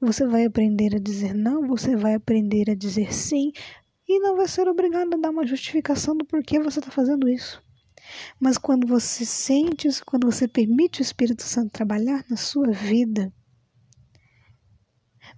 você 0.00 0.26
vai 0.26 0.44
aprender 0.44 0.94
a 0.96 0.98
dizer 0.98 1.34
não, 1.34 1.66
você 1.66 1.96
vai 1.96 2.14
aprender 2.14 2.70
a 2.70 2.74
dizer 2.74 3.12
sim, 3.12 3.52
e 4.08 4.18
não 4.20 4.36
vai 4.36 4.48
ser 4.48 4.66
obrigado 4.66 5.14
a 5.14 5.18
dar 5.18 5.30
uma 5.30 5.46
justificação 5.46 6.16
do 6.16 6.24
porquê 6.24 6.58
você 6.58 6.78
está 6.78 6.90
fazendo 6.90 7.28
isso. 7.28 7.62
Mas 8.40 8.56
quando 8.56 8.86
você 8.86 9.24
sente 9.24 9.88
quando 10.06 10.30
você 10.30 10.48
permite 10.48 11.00
o 11.00 11.02
Espírito 11.02 11.42
Santo 11.42 11.70
trabalhar 11.70 12.24
na 12.30 12.36
sua 12.36 12.70
vida, 12.70 13.30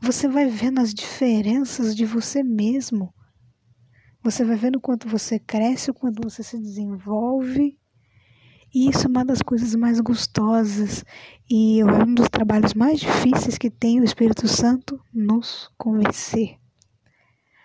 você 0.01 0.29
vai 0.29 0.47
vendo 0.47 0.81
as 0.81 0.95
diferenças 0.95 1.97
de 1.97 2.05
você 2.05 2.43
mesmo. 2.43 3.13
Você 4.23 4.45
vai 4.45 4.57
vendo 4.57 4.81
quanto 4.81 5.09
você 5.09 5.39
cresce, 5.39 5.91
o 5.91 5.95
quanto 5.95 6.23
você 6.23 6.43
se 6.43 6.59
desenvolve. 6.59 7.77
E 8.73 8.89
isso 8.89 9.07
é 9.07 9.11
uma 9.11 9.25
das 9.25 9.43
coisas 9.43 9.75
mais 9.75 9.99
gostosas 10.01 11.05
e 11.51 11.81
é 11.81 11.85
um 11.85 12.15
dos 12.15 12.29
trabalhos 12.29 12.73
mais 12.73 13.01
difíceis 13.01 13.59
que 13.59 13.69
tem 13.69 14.01
o 14.01 14.05
Espírito 14.05 14.47
Santo 14.47 15.01
nos 15.13 15.69
convencer. 15.77 16.61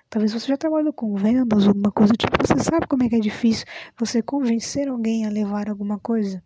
Talvez 0.10 0.34
você 0.34 0.48
já 0.48 0.58
trabalhou 0.58 0.94
com 0.94 1.16
vendas, 1.16 1.68
alguma 1.68 1.92
coisa 1.92 2.14
tipo. 2.14 2.36
Você 2.46 2.64
sabe 2.64 2.88
como 2.88 3.04
é 3.04 3.10
que 3.10 3.16
é 3.16 3.20
difícil 3.20 3.66
você 3.98 4.22
convencer 4.22 4.88
alguém 4.88 5.26
a 5.26 5.30
levar 5.30 5.70
alguma 5.70 6.00
coisa, 6.00 6.44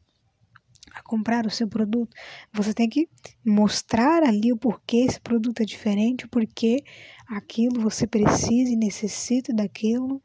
a 0.94 1.04
comprar 1.04 1.46
o 1.46 1.52
seu 1.52 1.68
produto. 1.68 2.16
Você 2.54 2.74
tem 2.74 2.90
que 2.90 3.08
mostrar 3.46 4.24
ali 4.24 4.52
o 4.52 4.58
porquê 4.58 5.06
esse 5.08 5.20
produto 5.20 5.62
é 5.62 5.66
diferente, 5.66 6.26
o 6.26 6.30
porquê 6.30 6.84
aquilo 7.28 7.82
você 7.82 8.08
precisa 8.08 8.72
e 8.72 8.76
necessita 8.76 9.54
daquilo. 9.54 10.22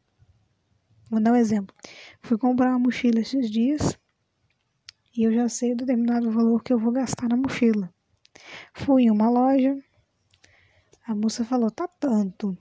Vou 1.09 1.21
dar 1.21 1.33
um 1.33 1.35
exemplo. 1.35 1.75
Fui 2.21 2.37
comprar 2.37 2.69
uma 2.69 2.79
mochila 2.79 3.19
esses 3.19 3.51
dias 3.51 3.97
e 5.15 5.23
eu 5.23 5.31
já 5.31 5.47
sei 5.47 5.73
o 5.73 5.77
determinado 5.77 6.31
valor 6.31 6.63
que 6.63 6.73
eu 6.73 6.79
vou 6.79 6.91
gastar 6.91 7.29
na 7.29 7.37
mochila. 7.37 7.93
Fui 8.73 9.03
em 9.03 9.11
uma 9.11 9.29
loja, 9.29 9.77
a 11.07 11.13
moça 11.13 11.45
falou: 11.45 11.69
tá 11.69 11.87
tanto. 11.87 12.57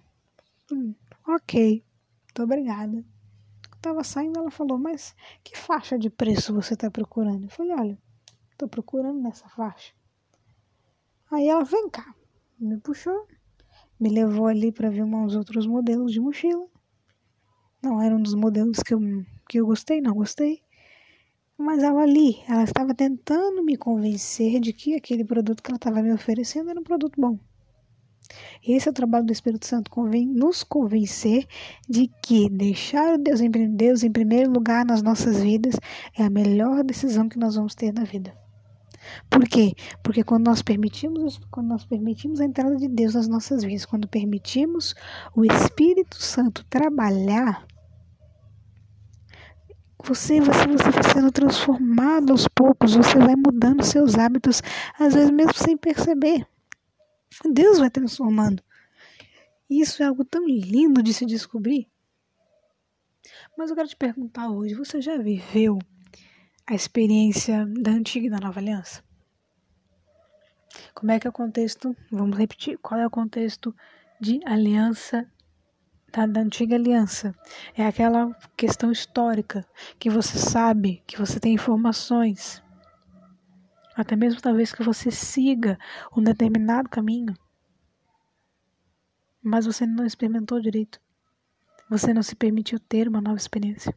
Hum, 0.71 0.95
ok, 1.27 1.83
muito 2.25 2.43
obrigada. 2.43 2.99
Eu 2.99 3.79
tava 3.83 4.05
saindo, 4.05 4.39
ela 4.41 4.51
falou, 4.51 4.79
mas 4.79 5.15
que 5.45 5.57
faixa 5.59 5.99
de 5.99 6.11
preço 6.11 6.55
você 6.55 6.77
tá 6.77 6.91
procurando? 6.91 7.45
Eu 7.45 7.51
falei, 7.51 7.73
olha, 7.75 7.99
tô 8.59 8.69
procurando 8.69 9.21
nessa 9.23 9.49
faixa. 9.49 9.95
Aí 11.31 11.49
ela, 11.49 11.65
vem 11.65 11.91
cá, 11.91 12.15
me 12.59 12.79
puxou, 12.81 13.29
me 14.01 14.11
levou 14.11 14.47
ali 14.49 14.73
para 14.73 14.91
ver 14.91 15.05
uns 15.05 15.37
outros 15.37 15.67
modelos 15.67 16.13
de 16.13 16.21
mochila. 16.21 16.67
Não 17.81 18.03
era 18.03 18.17
um 18.17 18.21
dos 18.21 18.35
modelos 18.35 18.79
que 18.81 18.95
eu, 18.95 19.01
que 19.49 19.61
eu 19.61 19.67
gostei, 19.67 20.01
não 20.01 20.15
gostei. 20.15 20.61
Mas 21.59 21.83
ela 21.83 22.03
ali, 22.03 22.43
ela 22.49 22.65
estava 22.65 22.95
tentando 22.95 23.63
me 23.65 23.77
convencer 23.77 24.61
de 24.61 24.73
que 24.73 24.95
aquele 24.95 25.25
produto 25.25 25.63
que 25.63 25.71
ela 25.71 25.77
estava 25.77 26.03
me 26.03 26.13
oferecendo 26.13 26.71
era 26.71 26.81
um 26.81 26.85
produto 26.85 27.21
bom. 27.21 27.39
Esse 28.67 28.89
é 28.89 28.91
o 28.91 28.95
trabalho 28.95 29.27
do 29.27 29.33
Espírito 29.33 29.67
Santo, 29.67 29.91
convém 29.91 30.27
nos 30.27 30.63
convencer 30.63 31.47
de 31.89 32.11
que 32.23 32.49
deixar 32.49 33.19
Deus 33.19 33.41
em, 33.41 33.51
Deus 33.51 34.03
em 34.03 34.11
primeiro 34.11 34.51
lugar 34.51 34.85
nas 34.85 35.03
nossas 35.03 35.43
vidas 35.43 35.75
é 36.17 36.25
a 36.25 36.31
melhor 36.31 36.83
decisão 36.83 37.29
que 37.29 37.39
nós 37.39 37.57
vamos 37.57 37.75
ter 37.75 37.93
na 37.93 38.05
vida. 38.05 38.35
Por 39.29 39.47
quê? 39.47 39.75
Porque 40.03 40.25
quando 40.25 40.47
nós 40.47 40.63
permitimos, 40.63 41.39
quando 41.51 41.69
nós 41.69 41.85
permitimos 41.85 42.41
a 42.41 42.45
entrada 42.45 42.77
de 42.77 42.89
Deus 42.89 43.15
nas 43.15 43.29
nossas 43.29 43.63
vidas, 43.63 43.85
quando 43.85 44.09
permitimos 44.09 44.95
o 45.37 45.45
Espírito 45.45 46.17
Santo 46.17 46.65
trabalhar, 46.71 47.67
você, 50.03 50.41
você, 50.41 50.67
você 50.67 50.91
vai 50.91 51.03
sendo 51.13 51.33
transformado 51.33 52.33
aos 52.33 52.47
poucos, 52.49 52.95
você 52.95 53.19
vai 53.19 53.35
mudando 53.37 53.83
seus 53.83 54.17
hábitos, 54.17 54.63
às 54.99 55.15
vezes 55.15 55.31
mesmo 55.31 55.55
sem 55.55 55.77
perceber. 55.77 56.47
Deus 57.53 57.79
vai 57.79 57.91
transformando. 57.91 58.63
Isso 59.69 60.03
é 60.03 60.07
algo 60.07 60.25
tão 60.25 60.47
lindo 60.47 61.03
de 61.03 61.13
se 61.13 61.25
descobrir. 61.27 61.89
Mas 63.57 63.71
eu 63.71 63.77
quero 63.77 63.89
te 63.89 63.97
perguntar 63.97 64.51
hoje: 64.51 64.75
você 64.75 65.01
já 65.01 65.17
viveu 65.17 65.79
a 66.67 66.75
experiência 66.75 67.67
da 67.67 67.91
antiga 67.91 68.27
e 68.27 68.31
da 68.31 68.39
nova 68.39 68.61
aliança? 68.61 69.03
Como 70.95 71.13
é 71.13 71.19
que 71.19 71.27
é 71.27 71.31
o 71.31 71.33
contexto? 71.33 71.97
Vamos 72.11 72.37
repetir. 72.37 72.79
Qual 72.79 72.99
é 73.01 73.07
o 73.07 73.11
contexto 73.11 73.75
de 74.21 74.41
aliança 74.45 75.29
tá? 76.15 76.27
da 76.27 76.41
antiga 76.41 76.77
aliança. 76.77 77.35
É 77.77 77.85
aquela 77.85 78.33
questão 78.57 78.93
histórica 78.93 79.67
que 79.99 80.09
você 80.09 80.39
sabe, 80.39 81.03
que 81.07 81.19
você 81.19 81.41
tem 81.41 81.55
informações. 81.55 82.63
Até 83.97 84.17
mesmo 84.17 84.41
talvez 84.41 84.73
que 84.73 84.83
você 84.83 85.11
siga 85.11 85.79
um 86.17 86.23
determinado 86.23 86.89
caminho. 86.89 87.35
Mas 89.43 89.67
você 89.67 89.87
não 89.87 90.05
experimentou 90.05 90.61
direito. 90.61 91.01
Você 91.89 92.13
não 92.13 92.23
se 92.23 92.35
permitiu 92.35 92.81
ter 92.81 93.07
uma 93.09 93.21
nova 93.21 93.37
experiência. 93.37 93.97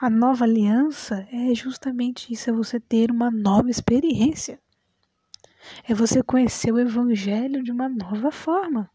A 0.00 0.08
nova 0.08 0.44
aliança 0.44 1.26
é 1.30 1.54
justamente 1.54 2.32
isso, 2.32 2.48
é 2.48 2.52
você 2.52 2.78
ter 2.78 3.10
uma 3.10 3.30
nova 3.30 3.68
experiência. 3.68 4.60
É 5.84 5.92
você 5.92 6.22
conhecer 6.22 6.72
o 6.72 6.78
evangelho 6.78 7.62
de 7.62 7.72
uma 7.72 7.88
nova 7.88 8.30
forma. 8.30 8.90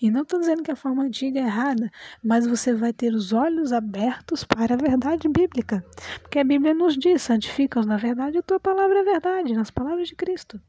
E 0.00 0.10
não 0.10 0.22
estou 0.22 0.38
dizendo 0.38 0.62
que 0.62 0.70
a 0.70 0.76
forma 0.76 1.04
antiga 1.04 1.40
é 1.40 1.44
errada, 1.44 1.90
mas 2.22 2.46
você 2.46 2.74
vai 2.74 2.92
ter 2.92 3.14
os 3.14 3.32
olhos 3.32 3.72
abertos 3.72 4.44
para 4.44 4.74
a 4.74 4.76
verdade 4.76 5.26
bíblica. 5.28 5.84
Porque 6.20 6.38
a 6.38 6.44
Bíblia 6.44 6.74
nos 6.74 6.96
diz: 6.96 7.22
santifica-os 7.22 7.86
na 7.86 7.96
verdade, 7.96 8.38
a 8.38 8.42
tua 8.42 8.60
palavra 8.60 8.98
é 9.00 9.04
verdade, 9.04 9.54
nas 9.54 9.70
palavras 9.70 10.08
de 10.08 10.14
Cristo. 10.14 10.60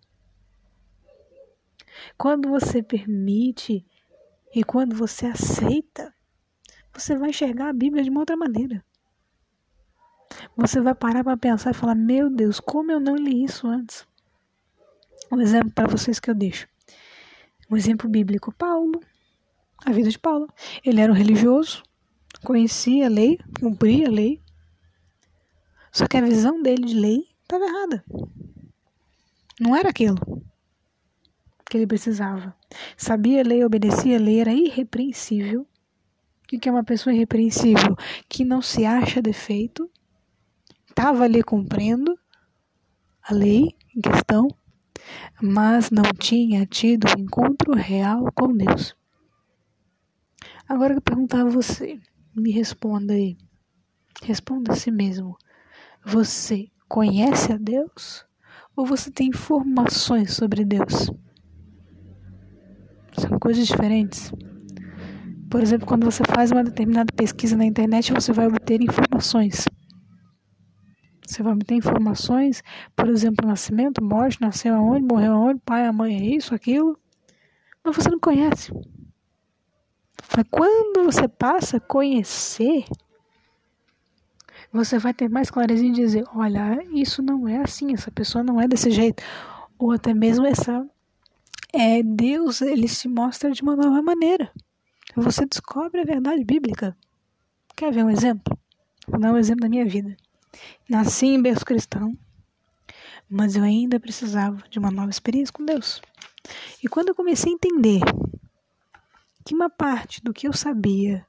Quando 2.18 2.48
você 2.48 2.82
permite 2.82 3.86
e 4.56 4.64
quando 4.64 4.96
você 4.96 5.26
aceita, 5.26 6.14
você 6.94 7.16
vai 7.18 7.30
enxergar 7.30 7.70
a 7.70 7.74
Bíblia 7.74 8.04
de 8.04 8.10
uma 8.10 8.22
outra 8.22 8.38
maneira. 8.38 8.84
Você 10.56 10.80
vai 10.80 10.96
parar 10.96 11.24
para 11.24 11.36
pensar 11.36 11.72
e 11.72 11.74
falar: 11.74 11.96
Meu 11.96 12.30
Deus, 12.30 12.62
como 12.62 12.92
eu 12.92 13.00
não 13.00 13.16
li 13.16 13.44
isso 13.44 13.68
antes? 13.68 14.08
Um 15.30 15.42
exemplo 15.42 15.72
para 15.72 15.88
vocês 15.88 16.18
que 16.18 16.30
eu 16.30 16.36
deixo. 16.36 16.68
Um 17.70 17.76
exemplo 17.76 18.10
bíblico: 18.10 18.54
Paulo 18.54 19.02
a 19.86 19.92
vida 19.92 20.10
de 20.10 20.20
Paulo. 20.20 20.48
Ele 20.84 21.02
era 21.02 21.12
um 21.12 21.16
religioso, 21.16 21.84
conhecia 22.44 23.06
a 23.06 23.10
lei, 23.10 23.40
cumpria 23.60 24.08
a 24.08 24.12
lei. 24.12 24.42
Só 25.92 26.08
que 26.08 26.18
a 26.18 26.22
visão 26.22 26.62
dele 26.62 26.86
de 26.86 26.96
lei 26.96 27.28
estava 27.44 27.66
errada. 27.66 28.04
Não 29.60 29.76
era 29.76 29.90
aquilo 29.90 30.18
que 31.70 31.78
ele 31.78 31.88
precisava. 31.88 32.56
Sabia 32.96 33.42
a 33.42 33.44
lei, 33.44 33.64
obedecia 33.64 34.18
a 34.18 34.20
lei, 34.20 34.40
era 34.40 34.54
irrepreensível. 34.54 35.62
O 36.44 36.48
que 36.48 36.70
é 36.70 36.72
uma 36.72 36.84
pessoa 36.84 37.14
irrepreensível? 37.14 37.96
Que 38.30 38.46
não 38.46 38.62
se 38.62 38.86
acha 38.86 39.22
defeito, 39.22 39.90
estava 40.88 41.26
ali 41.26 41.44
cumprindo 41.44 42.18
a 43.22 43.34
lei 43.34 43.76
em 43.94 44.02
questão, 44.02 44.48
mas 45.42 45.92
não 45.92 46.04
tinha 46.18 46.66
tido 46.66 47.06
um 47.08 47.22
encontro 47.22 47.74
real 47.74 48.32
com 48.34 48.56
Deus. 48.56 48.96
Agora 50.70 50.94
eu 50.94 51.02
perguntar 51.02 51.42
a 51.42 51.50
você, 51.50 51.98
me 52.36 52.52
responda 52.52 53.14
aí. 53.14 53.38
Responda 54.22 54.74
a 54.74 54.76
si 54.76 54.92
mesmo. 54.92 55.38
Você 56.06 56.70
conhece 56.90 57.54
a 57.54 57.58
Deus 57.58 58.26
ou 58.76 58.86
você 58.86 59.10
tem 59.10 59.30
informações 59.30 60.34
sobre 60.34 60.66
Deus? 60.66 61.10
São 63.18 63.40
coisas 63.40 63.66
diferentes. 63.66 64.32
Por 65.50 65.62
exemplo, 65.62 65.88
quando 65.88 66.04
você 66.04 66.24
faz 66.26 66.52
uma 66.52 66.64
determinada 66.64 67.14
pesquisa 67.16 67.56
na 67.56 67.66
internet, 67.66 68.12
você 68.12 68.34
vai 68.34 68.48
obter 68.48 68.82
informações. 68.82 69.66
Você 71.26 71.42
vai 71.42 71.54
obter 71.54 71.76
informações, 71.76 72.62
por 72.96 73.08
exemplo, 73.10 73.48
nascimento, 73.48 74.04
morte, 74.04 74.42
nasceu 74.42 74.76
aonde, 74.76 75.06
morreu 75.06 75.34
aonde, 75.34 75.62
pai, 75.66 75.86
a 75.86 75.94
mãe 75.94 76.16
é 76.16 76.36
isso, 76.36 76.54
aquilo. 76.54 76.98
Mas 77.86 77.96
você 77.96 78.10
não 78.10 78.20
conhece. 78.20 78.72
Mas 80.38 80.46
quando 80.52 81.04
você 81.04 81.28
passa 81.28 81.78
a 81.78 81.80
conhecer, 81.80 82.86
você 84.72 85.00
vai 85.00 85.12
ter 85.12 85.28
mais 85.28 85.50
clareza 85.50 85.84
em 85.84 85.92
dizer: 85.92 86.26
olha, 86.36 86.78
isso 86.94 87.24
não 87.24 87.48
é 87.48 87.58
assim, 87.58 87.92
essa 87.92 88.12
pessoa 88.12 88.44
não 88.44 88.62
é 88.62 88.68
desse 88.68 88.92
jeito. 88.92 89.24
Ou 89.80 89.92
até 89.92 90.14
mesmo 90.14 90.46
essa. 90.46 90.88
É, 91.74 92.04
Deus, 92.04 92.62
ele 92.62 92.88
se 92.88 93.08
mostra 93.08 93.50
de 93.50 93.64
uma 93.64 93.76
nova 93.76 94.00
maneira. 94.04 94.52
Você 95.16 95.44
descobre 95.44 96.02
a 96.02 96.06
verdade 96.06 96.44
bíblica. 96.44 96.96
Quer 97.76 97.92
ver 97.92 98.06
um 98.06 98.10
exemplo? 98.12 98.56
Vou 99.08 99.20
dar 99.20 99.34
um 99.34 99.38
exemplo 99.38 99.62
da 99.62 99.70
minha 99.70 99.88
vida. 99.88 100.16
Nasci 100.88 101.26
em 101.26 101.42
berço 101.42 101.66
cristão, 101.66 102.16
mas 103.28 103.56
eu 103.56 103.64
ainda 103.64 104.00
precisava 104.00 104.62
de 104.70 104.78
uma 104.78 104.92
nova 104.92 105.10
experiência 105.10 105.52
com 105.52 105.66
Deus. 105.66 106.00
E 106.84 106.88
quando 106.88 107.10
eu 107.10 107.16
comecei 107.16 107.52
a 107.52 107.56
entender 107.56 108.02
que 109.48 109.56
uma 109.56 109.70
parte 109.70 110.22
do 110.22 110.34
que 110.34 110.46
eu 110.46 110.52
sabia 110.52 111.26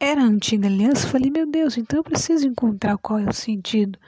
era 0.00 0.22
a 0.22 0.24
antiga 0.24 0.66
aliança, 0.66 1.06
eu 1.06 1.10
falei, 1.10 1.30
meu 1.30 1.46
Deus, 1.46 1.76
então 1.76 1.98
eu 1.98 2.02
preciso 2.02 2.48
encontrar 2.48 2.96
qual 2.96 3.18
é 3.18 3.28
o 3.28 3.32
sentido 3.32 3.98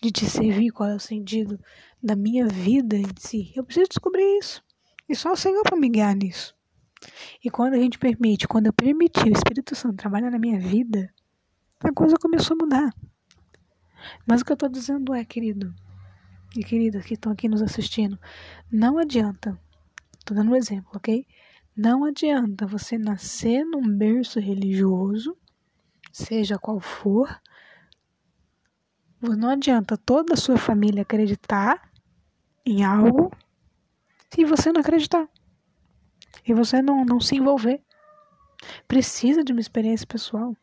de 0.00 0.10
te 0.10 0.24
servir, 0.24 0.70
qual 0.70 0.88
é 0.88 0.94
o 0.94 1.00
sentido 1.00 1.60
da 2.02 2.16
minha 2.16 2.46
vida 2.46 2.96
em 2.96 3.06
si. 3.18 3.52
Eu 3.54 3.62
preciso 3.62 3.90
descobrir 3.90 4.38
isso. 4.38 4.64
E 5.06 5.14
só 5.14 5.32
o 5.32 5.36
Senhor 5.36 5.62
para 5.62 5.76
me 5.76 5.90
guiar 5.90 6.16
nisso. 6.16 6.56
E 7.44 7.50
quando 7.50 7.74
a 7.74 7.78
gente 7.78 7.98
permite, 7.98 8.48
quando 8.48 8.66
eu 8.66 8.72
permiti 8.72 9.28
o 9.28 9.32
Espírito 9.32 9.74
Santo 9.74 9.96
trabalhar 9.96 10.30
na 10.30 10.38
minha 10.38 10.58
vida, 10.58 11.12
a 11.80 11.92
coisa 11.92 12.16
começou 12.16 12.56
a 12.58 12.64
mudar. 12.64 12.94
Mas 14.26 14.40
o 14.40 14.44
que 14.44 14.52
eu 14.52 14.54
estou 14.54 14.70
dizendo 14.70 15.12
é, 15.12 15.22
querido 15.22 15.74
e 16.56 16.64
queridas 16.64 17.04
que 17.04 17.12
estão 17.12 17.30
aqui 17.30 17.46
nos 17.46 17.60
assistindo, 17.60 18.18
não 18.72 18.96
adianta. 18.96 19.60
Estou 20.18 20.34
dando 20.34 20.52
um 20.52 20.56
exemplo, 20.56 20.90
ok? 20.94 21.26
Não 21.76 22.04
adianta 22.04 22.66
você 22.66 22.96
nascer 22.96 23.62
num 23.62 23.86
berço 23.86 24.40
religioso, 24.40 25.36
seja 26.10 26.58
qual 26.58 26.80
for. 26.80 27.38
Não 29.20 29.50
adianta 29.50 29.94
toda 29.98 30.32
a 30.32 30.38
sua 30.38 30.56
família 30.56 31.02
acreditar 31.02 31.92
em 32.64 32.82
algo 32.82 33.30
se 34.30 34.42
você 34.46 34.72
não 34.72 34.80
acreditar. 34.80 35.28
E 36.48 36.54
você 36.54 36.80
não, 36.80 37.04
não 37.04 37.20
se 37.20 37.36
envolver. 37.36 37.82
Precisa 38.88 39.44
de 39.44 39.52
uma 39.52 39.60
experiência 39.60 40.06
pessoal. 40.06 40.56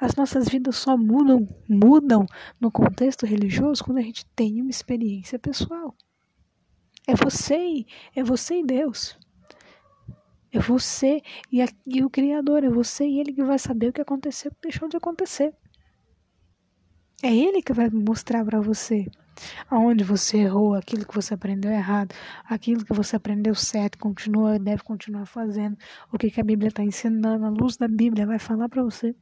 As 0.00 0.16
nossas 0.16 0.48
vidas 0.48 0.76
só 0.76 0.96
mudam, 0.96 1.46
mudam 1.68 2.26
no 2.58 2.72
contexto 2.72 3.24
religioso 3.24 3.84
quando 3.84 3.98
a 3.98 4.02
gente 4.02 4.26
tem 4.34 4.60
uma 4.60 4.70
experiência 4.70 5.38
pessoal. 5.38 5.94
É 7.06 7.14
você, 7.14 7.86
é 8.16 8.22
você 8.24 8.58
e 8.58 8.66
Deus. 8.66 9.16
É 10.52 10.58
você 10.58 11.22
e, 11.50 11.62
a, 11.62 11.66
e 11.86 12.02
o 12.02 12.10
Criador, 12.10 12.64
é 12.64 12.68
você 12.68 13.06
e 13.06 13.20
Ele 13.20 13.32
que 13.32 13.42
vai 13.42 13.58
saber 13.58 13.88
o 13.88 13.92
que 13.92 14.00
aconteceu, 14.00 14.50
o 14.50 14.54
que 14.54 14.62
deixou 14.62 14.88
de 14.88 14.96
acontecer. 14.96 15.54
É 17.22 17.34
Ele 17.34 17.62
que 17.62 17.72
vai 17.72 17.88
mostrar 17.90 18.44
para 18.44 18.60
você 18.60 19.06
aonde 19.68 20.04
você 20.04 20.38
errou, 20.38 20.74
aquilo 20.74 21.06
que 21.06 21.14
você 21.14 21.34
aprendeu 21.34 21.70
errado, 21.70 22.14
aquilo 22.44 22.84
que 22.84 22.92
você 22.92 23.16
aprendeu 23.16 23.54
certo, 23.54 23.98
continua, 23.98 24.58
deve 24.58 24.82
continuar 24.82 25.26
fazendo, 25.26 25.76
o 26.12 26.18
que, 26.18 26.30
que 26.30 26.40
a 26.40 26.44
Bíblia 26.44 26.68
está 26.68 26.82
ensinando, 26.82 27.46
a 27.46 27.48
luz 27.48 27.76
da 27.76 27.88
Bíblia 27.88 28.26
vai 28.26 28.38
falar 28.38 28.68
para 28.68 28.82
você. 28.82 29.14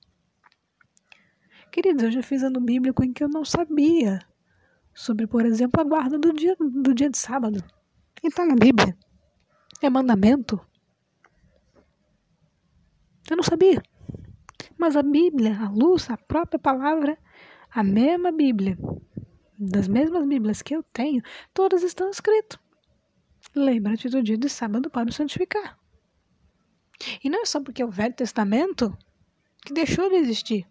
Queridos, 1.70 2.02
eu 2.02 2.10
já 2.10 2.22
fiz 2.22 2.42
ano 2.42 2.60
bíblico 2.60 3.04
em 3.04 3.12
que 3.12 3.22
eu 3.22 3.28
não 3.28 3.44
sabia 3.44 4.18
sobre, 4.94 5.26
por 5.26 5.44
exemplo, 5.44 5.80
a 5.80 5.84
guarda 5.84 6.18
do 6.18 6.32
dia, 6.32 6.56
do 6.58 6.94
dia 6.94 7.10
de 7.10 7.18
sábado. 7.18 7.62
E 8.22 8.28
está 8.28 8.44
na 8.44 8.56
Bíblia. 8.56 8.96
É 9.80 9.88
mandamento. 9.88 10.60
Eu 13.30 13.36
não 13.36 13.42
sabia. 13.42 13.82
Mas 14.76 14.96
a 14.96 15.02
Bíblia, 15.02 15.58
a 15.60 15.68
luz, 15.68 16.08
a 16.10 16.16
própria 16.16 16.58
palavra, 16.58 17.18
a 17.70 17.82
mesma 17.82 18.32
Bíblia, 18.32 18.78
das 19.58 19.88
mesmas 19.88 20.26
Bíblias 20.26 20.62
que 20.62 20.74
eu 20.74 20.82
tenho, 20.92 21.22
todas 21.52 21.82
estão 21.82 22.08
escritas. 22.10 22.58
Lembra-te 23.54 24.08
do 24.08 24.22
dia 24.22 24.38
de 24.38 24.48
sábado 24.48 24.88
para 24.88 25.08
o 25.08 25.12
santificar. 25.12 25.78
E 27.22 27.30
não 27.30 27.42
é 27.42 27.44
só 27.44 27.60
porque 27.60 27.82
o 27.82 27.90
Velho 27.90 28.14
Testamento 28.14 28.96
que 29.64 29.72
deixou 29.72 30.08
de 30.08 30.16
existir. 30.16 30.66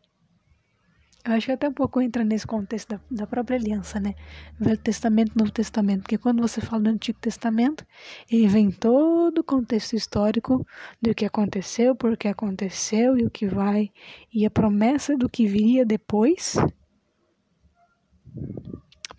Eu 1.27 1.33
acho 1.33 1.47
que 1.47 1.51
até 1.51 1.67
um 1.67 1.73
pouco 1.73 1.99
entra 1.99 2.23
nesse 2.23 2.47
contexto 2.47 2.87
da, 2.87 3.01
da 3.11 3.27
própria 3.27 3.57
aliança, 3.57 3.99
né? 3.99 4.15
Velho 4.57 4.77
Testamento, 4.77 5.33
Novo 5.35 5.51
Testamento. 5.51 6.03
Porque 6.03 6.17
quando 6.17 6.41
você 6.41 6.61
fala 6.61 6.83
do 6.83 6.89
Antigo 6.89 7.19
Testamento, 7.19 7.85
ele 8.31 8.47
vem 8.47 8.71
todo 8.71 9.39
o 9.39 9.43
contexto 9.43 9.93
histórico 9.93 10.65
do 11.01 11.13
que 11.13 11.25
aconteceu, 11.25 11.93
por 11.97 12.15
que 12.15 12.29
aconteceu 12.29 13.17
e 13.17 13.25
o 13.25 13.29
que 13.29 13.45
vai. 13.45 13.91
E 14.33 14.45
a 14.45 14.49
promessa 14.49 15.17
do 15.17 15.27
que 15.27 15.45
viria 15.45 15.85
depois 15.85 16.55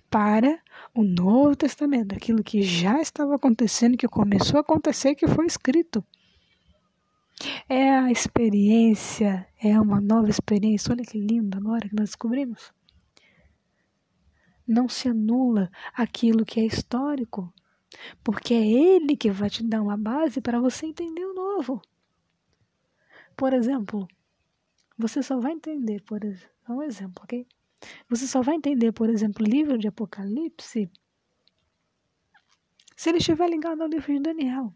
para 0.09 0.59
o 0.95 1.05
Novo 1.05 1.55
Testamento, 1.57 2.15
aquilo 2.15 2.43
que 2.43 2.63
já 2.63 3.03
estava 3.03 3.35
acontecendo, 3.35 3.99
que 3.99 4.09
começou 4.09 4.57
a 4.57 4.63
acontecer, 4.63 5.15
que 5.15 5.29
foi 5.29 5.45
escrito. 5.45 6.03
É 7.69 7.91
a 7.91 8.11
experiência, 8.11 9.47
é 9.63 9.79
uma 9.81 10.01
nova 10.01 10.29
experiência. 10.29 10.93
Olha 10.93 11.05
que 11.05 11.19
lindo 11.19 11.57
agora 11.57 11.89
que 11.89 11.95
nós 11.95 12.11
descobrimos. 12.11 12.73
Não 14.67 14.89
se 14.89 15.09
anula 15.09 15.71
aquilo 15.95 16.45
que 16.45 16.61
é 16.61 16.67
histórico, 16.67 17.53
porque 18.23 18.55
é 18.55 18.67
ele 18.67 19.17
que 19.17 19.31
vai 19.31 19.49
te 19.49 19.63
dar 19.65 19.83
uma 19.83 19.97
base 19.97 20.41
para 20.41 20.61
você 20.61 20.87
entender 20.87 21.25
o 21.25 21.35
novo. 21.35 21.81
Por 23.37 23.53
exemplo, 23.53 24.07
você 24.97 25.23
só 25.23 25.39
vai 25.39 25.53
entender, 25.53 26.03
por 26.03 26.25
exemplo, 26.25 26.51
um 26.69 26.83
exemplo, 26.83 27.23
ok? 27.25 27.47
Você 28.09 28.27
só 28.27 28.43
vai 28.43 28.57
entender, 28.57 28.93
por 28.93 29.09
exemplo, 29.09 29.47
o 29.47 29.49
livro 29.49 29.79
de 29.79 29.89
Apocalipse 29.89 30.91
se 32.97 33.09
ele 33.09 33.19
estiver 33.19 33.49
ligado 33.49 33.81
ao 33.81 33.89
livro 33.89 34.13
de 34.13 34.19
Daniel. 34.19 34.73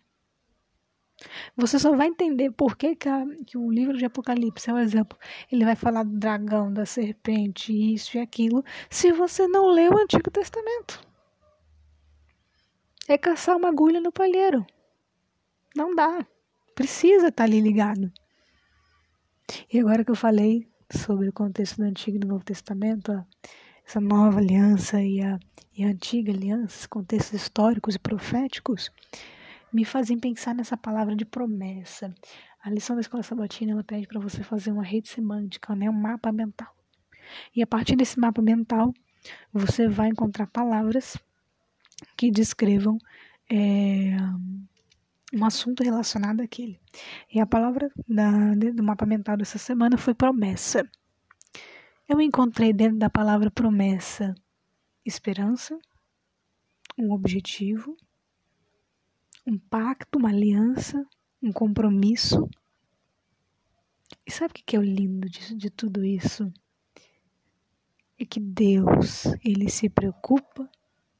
Você 1.56 1.78
só 1.78 1.94
vai 1.94 2.08
entender 2.08 2.50
por 2.50 2.76
que, 2.76 2.96
que, 2.96 3.08
a, 3.08 3.24
que, 3.46 3.56
o 3.56 3.70
livro 3.70 3.96
de 3.96 4.04
Apocalipse 4.04 4.68
é 4.70 4.72
um 4.72 4.78
exemplo. 4.78 5.18
Ele 5.50 5.64
vai 5.64 5.76
falar 5.76 6.02
do 6.02 6.18
dragão, 6.18 6.72
da 6.72 6.84
serpente, 6.84 7.72
isso 7.72 8.16
e 8.16 8.20
aquilo, 8.20 8.64
se 8.90 9.12
você 9.12 9.46
não 9.46 9.66
lê 9.66 9.88
o 9.88 9.98
Antigo 9.98 10.30
Testamento. 10.30 11.00
É 13.08 13.18
caçar 13.18 13.56
uma 13.56 13.68
agulha 13.68 14.00
no 14.00 14.12
palheiro. 14.12 14.66
Não 15.76 15.94
dá. 15.94 16.26
Precisa 16.74 17.28
estar 17.28 17.44
ali 17.44 17.60
ligado. 17.60 18.10
E 19.72 19.78
agora 19.78 20.04
que 20.04 20.10
eu 20.10 20.16
falei 20.16 20.66
sobre 20.90 21.28
o 21.28 21.32
contexto 21.32 21.76
do 21.76 21.84
Antigo 21.84 22.16
e 22.16 22.20
do 22.20 22.28
Novo 22.28 22.44
Testamento, 22.44 23.24
essa 23.86 24.00
nova 24.00 24.38
aliança 24.38 25.02
e 25.02 25.20
a, 25.20 25.38
e 25.76 25.84
a 25.84 25.88
antiga 25.88 26.32
aliança, 26.32 26.88
contextos 26.88 27.40
históricos 27.40 27.94
e 27.94 27.98
proféticos, 27.98 28.90
me 29.72 29.84
fazem 29.84 30.18
pensar 30.18 30.54
nessa 30.54 30.76
palavra 30.76 31.16
de 31.16 31.24
promessa. 31.24 32.14
A 32.62 32.70
lição 32.70 32.94
da 32.94 33.00
escola 33.00 33.22
sabatina 33.22 33.72
ela 33.72 33.84
pede 33.84 34.06
para 34.06 34.20
você 34.20 34.42
fazer 34.42 34.70
uma 34.70 34.84
rede 34.84 35.08
semântica, 35.08 35.74
né, 35.74 35.88
um 35.88 35.92
mapa 35.92 36.30
mental. 36.30 36.74
E 37.54 37.62
a 37.62 37.66
partir 37.66 37.96
desse 37.96 38.18
mapa 38.20 38.42
mental, 38.42 38.92
você 39.52 39.88
vai 39.88 40.08
encontrar 40.08 40.46
palavras 40.46 41.16
que 42.16 42.30
descrevam 42.30 42.98
é, 43.50 44.16
um 45.32 45.44
assunto 45.44 45.82
relacionado 45.82 46.40
àquele. 46.40 46.78
E 47.32 47.40
a 47.40 47.46
palavra 47.46 47.90
da, 48.06 48.54
do 48.54 48.82
mapa 48.82 49.06
mental 49.06 49.36
dessa 49.36 49.58
semana 49.58 49.96
foi 49.96 50.14
promessa. 50.14 50.88
Eu 52.08 52.20
encontrei 52.20 52.72
dentro 52.72 52.98
da 52.98 53.08
palavra 53.08 53.50
promessa 53.50 54.34
esperança, 55.04 55.78
um 56.98 57.12
objetivo, 57.12 57.96
um 59.46 59.58
pacto, 59.58 60.18
uma 60.18 60.28
aliança, 60.28 61.06
um 61.42 61.52
compromisso. 61.52 62.48
E 64.26 64.30
sabe 64.30 64.52
o 64.52 64.54
que 64.54 64.76
é 64.76 64.78
o 64.78 64.82
lindo 64.82 65.28
de, 65.28 65.54
de 65.54 65.70
tudo 65.70 66.04
isso? 66.04 66.52
É 68.18 68.24
que 68.24 68.38
Deus, 68.38 69.24
Ele 69.44 69.68
se 69.68 69.88
preocupa 69.88 70.70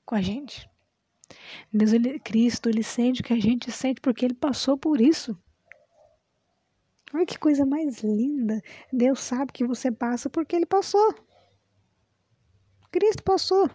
com 0.05 0.15
a 0.15 0.23
gente. 0.23 0.71
Deus, 1.73 1.93
ele, 1.93 2.19
Cristo, 2.21 2.69
Ele 2.69 2.83
sente 2.83 3.21
o 3.21 3.25
que 3.25 3.33
a 3.33 3.41
gente 3.41 3.71
sente 3.73 4.01
porque 4.01 4.25
Ele 4.25 4.35
passou 4.35 4.77
por 4.77 5.01
isso. 5.01 5.37
Olha 7.15 7.27
que 7.27 7.39
coisa 7.39 7.67
mais 7.67 8.03
linda. 8.03 8.63
Deus 8.93 9.21
sabe 9.21 9.53
que 9.53 9.67
você 9.67 9.91
passa 9.91 10.31
porque 10.31 10.55
Ele 10.55 10.67
passou. 10.67 11.15
Cristo 12.91 13.23
passou. 13.23 13.71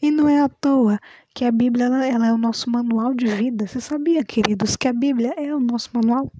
E 0.00 0.10
não 0.10 0.28
é 0.28 0.40
à 0.40 0.48
toa 0.48 0.98
que 1.34 1.44
a 1.44 1.52
Bíblia 1.52 1.86
ela, 1.86 2.06
ela 2.06 2.26
é 2.26 2.32
o 2.32 2.38
nosso 2.38 2.70
manual 2.70 3.14
de 3.14 3.26
vida. 3.26 3.66
Você 3.66 3.80
sabia, 3.80 4.24
queridos, 4.24 4.76
que 4.76 4.88
a 4.88 4.92
Bíblia 4.92 5.34
é 5.36 5.54
o 5.54 5.60
nosso 5.60 5.90
manual? 5.94 6.30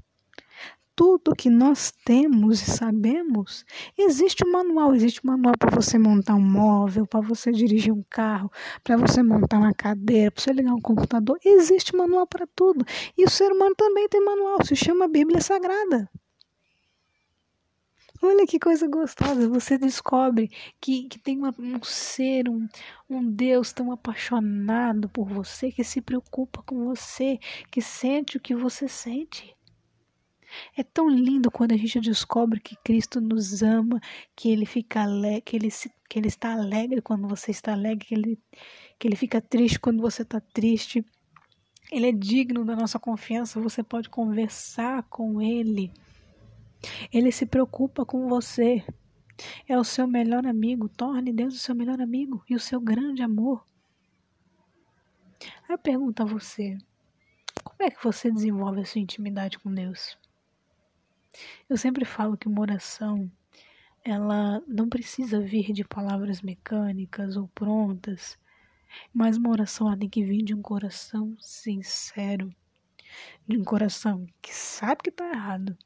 tudo 1.00 1.34
que 1.34 1.48
nós 1.48 1.90
temos 2.04 2.60
e 2.60 2.70
sabemos, 2.70 3.64
existe 3.96 4.46
um 4.46 4.52
manual. 4.52 4.94
Existe 4.94 5.22
um 5.24 5.30
manual 5.30 5.54
para 5.58 5.74
você 5.74 5.98
montar 5.98 6.34
um 6.34 6.42
móvel, 6.42 7.06
para 7.06 7.22
você 7.22 7.50
dirigir 7.50 7.90
um 7.90 8.04
carro, 8.10 8.52
para 8.84 8.98
você 8.98 9.22
montar 9.22 9.60
uma 9.60 9.72
cadeira, 9.72 10.30
para 10.30 10.42
você 10.42 10.52
ligar 10.52 10.74
um 10.74 10.80
computador. 10.80 11.38
Existe 11.42 11.96
manual 11.96 12.26
para 12.26 12.46
tudo. 12.54 12.84
E 13.16 13.24
o 13.24 13.30
ser 13.30 13.50
humano 13.50 13.74
também 13.74 14.10
tem 14.10 14.22
manual. 14.22 14.62
Se 14.62 14.76
chama 14.76 15.08
Bíblia 15.08 15.40
Sagrada. 15.40 16.06
Olha 18.22 18.46
que 18.46 18.58
coisa 18.58 18.86
gostosa, 18.86 19.48
você 19.48 19.78
descobre 19.78 20.50
que, 20.78 21.08
que 21.08 21.18
tem 21.18 21.38
uma, 21.38 21.54
um 21.58 21.82
ser, 21.82 22.50
um, 22.50 22.68
um 23.08 23.24
Deus 23.24 23.72
tão 23.72 23.90
apaixonado 23.90 25.08
por 25.08 25.26
você, 25.26 25.72
que 25.72 25.82
se 25.82 26.02
preocupa 26.02 26.62
com 26.62 26.84
você, 26.84 27.38
que 27.70 27.80
sente 27.80 28.36
o 28.36 28.40
que 28.40 28.54
você 28.54 28.86
sente. 28.86 29.56
É 30.76 30.82
tão 30.82 31.08
lindo 31.08 31.50
quando 31.50 31.72
a 31.72 31.76
gente 31.78 31.98
descobre 31.98 32.60
que 32.60 32.76
Cristo 32.84 33.22
nos 33.22 33.62
ama, 33.62 33.98
que 34.36 34.50
ele 34.50 34.66
fica 34.66 35.02
alegre, 35.02 35.40
que 35.40 35.56
ele, 35.56 35.70
se, 35.70 35.90
que 36.06 36.18
ele 36.18 36.28
está 36.28 36.52
alegre 36.52 37.00
quando 37.00 37.26
você 37.26 37.50
está 37.50 37.72
alegre, 37.72 38.04
que 38.04 38.14
ele, 38.14 38.38
que 38.98 39.08
ele 39.08 39.16
fica 39.16 39.40
triste 39.40 39.80
quando 39.80 40.02
você 40.02 40.22
está 40.22 40.40
triste. 40.40 41.02
Ele 41.90 42.08
é 42.08 42.12
digno 42.12 42.66
da 42.66 42.76
nossa 42.76 42.98
confiança, 42.98 43.60
você 43.60 43.82
pode 43.82 44.10
conversar 44.10 45.04
com 45.04 45.40
ele. 45.40 45.90
Ele 47.12 47.30
se 47.30 47.46
preocupa 47.46 48.04
com 48.04 48.28
você. 48.28 48.84
É 49.68 49.78
o 49.78 49.84
seu 49.84 50.06
melhor 50.06 50.46
amigo. 50.46 50.88
Torne 50.88 51.32
Deus 51.32 51.54
o 51.54 51.58
seu 51.58 51.74
melhor 51.74 52.00
amigo 52.00 52.44
e 52.48 52.54
o 52.54 52.60
seu 52.60 52.80
grande 52.80 53.22
amor. 53.22 53.64
Aí 55.40 55.74
eu 55.74 55.78
pergunto 55.78 56.22
a 56.22 56.26
você: 56.26 56.76
como 57.64 57.82
é 57.82 57.90
que 57.90 58.02
você 58.02 58.30
desenvolve 58.30 58.80
a 58.80 58.84
sua 58.84 59.00
intimidade 59.00 59.58
com 59.58 59.72
Deus? 59.72 60.18
Eu 61.68 61.76
sempre 61.76 62.04
falo 62.04 62.36
que 62.36 62.48
uma 62.48 62.60
oração 62.60 63.30
ela 64.04 64.62
não 64.66 64.88
precisa 64.88 65.40
vir 65.40 65.72
de 65.72 65.84
palavras 65.84 66.40
mecânicas 66.40 67.36
ou 67.36 67.48
prontas, 67.48 68.38
mas 69.12 69.36
uma 69.36 69.50
oração 69.50 69.86
ela 69.86 69.96
tem 69.96 70.08
que 70.08 70.24
vir 70.24 70.42
de 70.42 70.54
um 70.54 70.62
coração 70.62 71.36
sincero, 71.38 72.54
de 73.46 73.58
um 73.58 73.64
coração 73.64 74.26
que 74.40 74.54
sabe 74.54 75.02
que 75.02 75.10
está 75.10 75.30
errado, 75.30 75.76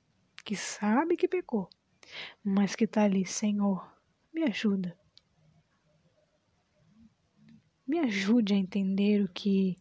que 0.44 0.54
sabe 0.54 1.16
que 1.16 1.26
pecou, 1.26 1.68
mas 2.42 2.76
que 2.76 2.84
está 2.84 3.04
ali, 3.04 3.24
Senhor, 3.24 3.90
me 4.32 4.42
ajuda. 4.44 4.96
Me 7.86 7.98
ajude 7.98 8.54
a 8.54 8.56
entender 8.56 9.22
o 9.22 9.28
que 9.28 9.76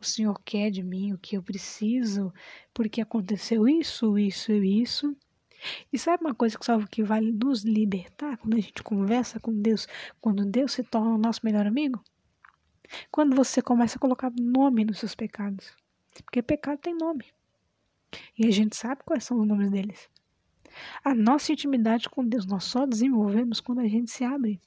o 0.00 0.04
Senhor 0.04 0.40
quer 0.44 0.70
de 0.70 0.82
mim, 0.82 1.12
o 1.12 1.18
que 1.18 1.36
eu 1.36 1.42
preciso, 1.42 2.32
porque 2.72 3.00
aconteceu 3.00 3.68
isso, 3.68 4.18
isso 4.18 4.52
e 4.52 4.82
isso. 4.82 5.16
E 5.92 5.98
sabe 5.98 6.24
uma 6.24 6.34
coisa 6.34 6.58
que 6.58 6.64
só 6.64 6.78
que 6.86 7.02
vai 7.02 7.20
nos 7.20 7.64
libertar 7.64 8.36
quando 8.36 8.54
a 8.54 8.60
gente 8.60 8.82
conversa 8.82 9.40
com 9.40 9.52
Deus, 9.52 9.88
quando 10.20 10.44
Deus 10.44 10.72
se 10.72 10.84
torna 10.84 11.14
o 11.14 11.18
nosso 11.18 11.40
melhor 11.42 11.66
amigo? 11.66 12.02
Quando 13.10 13.34
você 13.34 13.62
começa 13.62 13.96
a 13.96 14.00
colocar 14.00 14.30
nome 14.38 14.84
nos 14.84 14.98
seus 14.98 15.14
pecados. 15.14 15.74
Porque 16.24 16.42
pecado 16.42 16.78
tem 16.78 16.94
nome. 16.94 17.24
E 18.38 18.46
a 18.46 18.50
gente 18.50 18.76
sabe 18.76 19.02
quais 19.04 19.24
são 19.24 19.40
os 19.40 19.46
nomes 19.46 19.70
deles. 19.70 20.08
A 21.04 21.14
nossa 21.14 21.52
intimidade 21.52 22.08
com 22.08 22.26
Deus 22.26 22.46
nós 22.46 22.64
só 22.64 22.86
desenvolvemos 22.86 23.60
quando 23.60 23.80
a 23.80 23.88
gente 23.88 24.10
se 24.10 24.24
abre. 24.24 24.60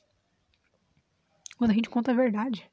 Quando 1.58 1.72
a 1.72 1.74
gente 1.74 1.90
conta 1.90 2.12
a 2.12 2.16
verdade. 2.16 2.70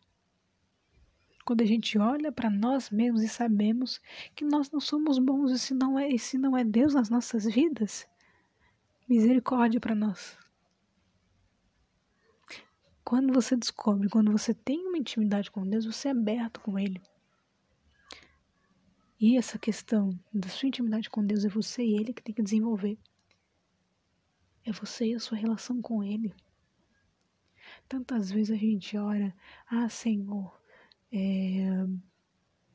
Quando 1.44 1.62
a 1.62 1.66
gente 1.66 1.98
olha 1.98 2.32
para 2.32 2.48
nós 2.48 2.90
mesmos 2.90 3.22
e 3.22 3.28
sabemos 3.28 4.00
que 4.34 4.44
nós 4.44 4.70
não 4.70 4.80
somos 4.80 5.18
bons 5.18 5.50
e 5.50 5.58
se 5.58 5.74
não 5.74 5.98
é, 5.98 6.08
e 6.08 6.18
se 6.18 6.38
não 6.38 6.56
é 6.56 6.64
Deus 6.64 6.94
nas 6.94 7.10
nossas 7.10 7.44
vidas, 7.44 8.06
misericórdia 9.08 9.78
para 9.78 9.94
nós. 9.94 10.38
Quando 13.04 13.34
você 13.34 13.54
descobre, 13.54 14.08
quando 14.08 14.32
você 14.32 14.54
tem 14.54 14.86
uma 14.86 14.96
intimidade 14.96 15.50
com 15.50 15.68
Deus, 15.68 15.84
você 15.84 16.08
é 16.08 16.12
aberto 16.12 16.60
com 16.60 16.78
Ele. 16.78 17.02
E 19.20 19.36
essa 19.36 19.58
questão 19.58 20.10
da 20.32 20.48
sua 20.48 20.68
intimidade 20.68 21.08
com 21.08 21.24
Deus 21.24 21.44
é 21.44 21.48
você 21.48 21.82
e 21.84 21.96
Ele 21.96 22.12
que 22.12 22.22
tem 22.22 22.34
que 22.34 22.42
desenvolver. 22.42 22.98
É 24.64 24.72
você 24.72 25.06
e 25.06 25.14
a 25.14 25.20
sua 25.20 25.38
relação 25.38 25.80
com 25.80 26.02
Ele. 26.02 26.34
Tantas 27.88 28.30
vezes 28.30 28.50
a 28.50 28.58
gente 28.58 28.96
ora, 28.96 29.34
ah 29.66 29.88
Senhor, 29.88 30.58
é, 31.12 31.86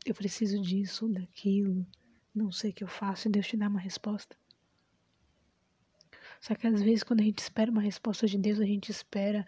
eu 0.05 0.15
preciso 0.15 0.61
disso, 0.61 1.09
daquilo, 1.09 1.85
não 2.33 2.51
sei 2.51 2.71
o 2.71 2.73
que 2.73 2.83
eu 2.83 2.87
faço, 2.87 3.27
e 3.27 3.31
Deus 3.31 3.47
te 3.47 3.57
dá 3.57 3.67
uma 3.67 3.79
resposta. 3.79 4.37
Só 6.39 6.55
que 6.55 6.67
às 6.67 6.81
vezes 6.81 7.03
quando 7.03 7.19
a 7.19 7.23
gente 7.23 7.39
espera 7.39 7.71
uma 7.71 7.81
resposta 7.81 8.25
de 8.25 8.37
Deus, 8.37 8.59
a 8.59 8.65
gente 8.65 8.89
espera 8.89 9.45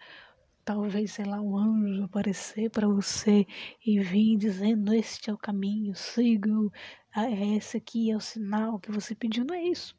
talvez, 0.64 1.12
sei 1.12 1.24
lá, 1.24 1.40
um 1.40 1.56
anjo 1.56 2.04
aparecer 2.04 2.70
para 2.70 2.88
você 2.88 3.46
e 3.84 4.00
vir 4.00 4.36
dizendo: 4.36 4.92
Este 4.94 5.30
é 5.30 5.32
o 5.32 5.38
caminho, 5.38 5.94
siga, 5.94 6.50
é 7.16 7.56
esse 7.56 7.76
aqui 7.76 8.10
é 8.10 8.16
o 8.16 8.20
sinal 8.20 8.78
que 8.78 8.90
você 8.90 9.14
pediu. 9.14 9.44
Não 9.44 9.54
é 9.54 9.64
isso. 9.64 9.96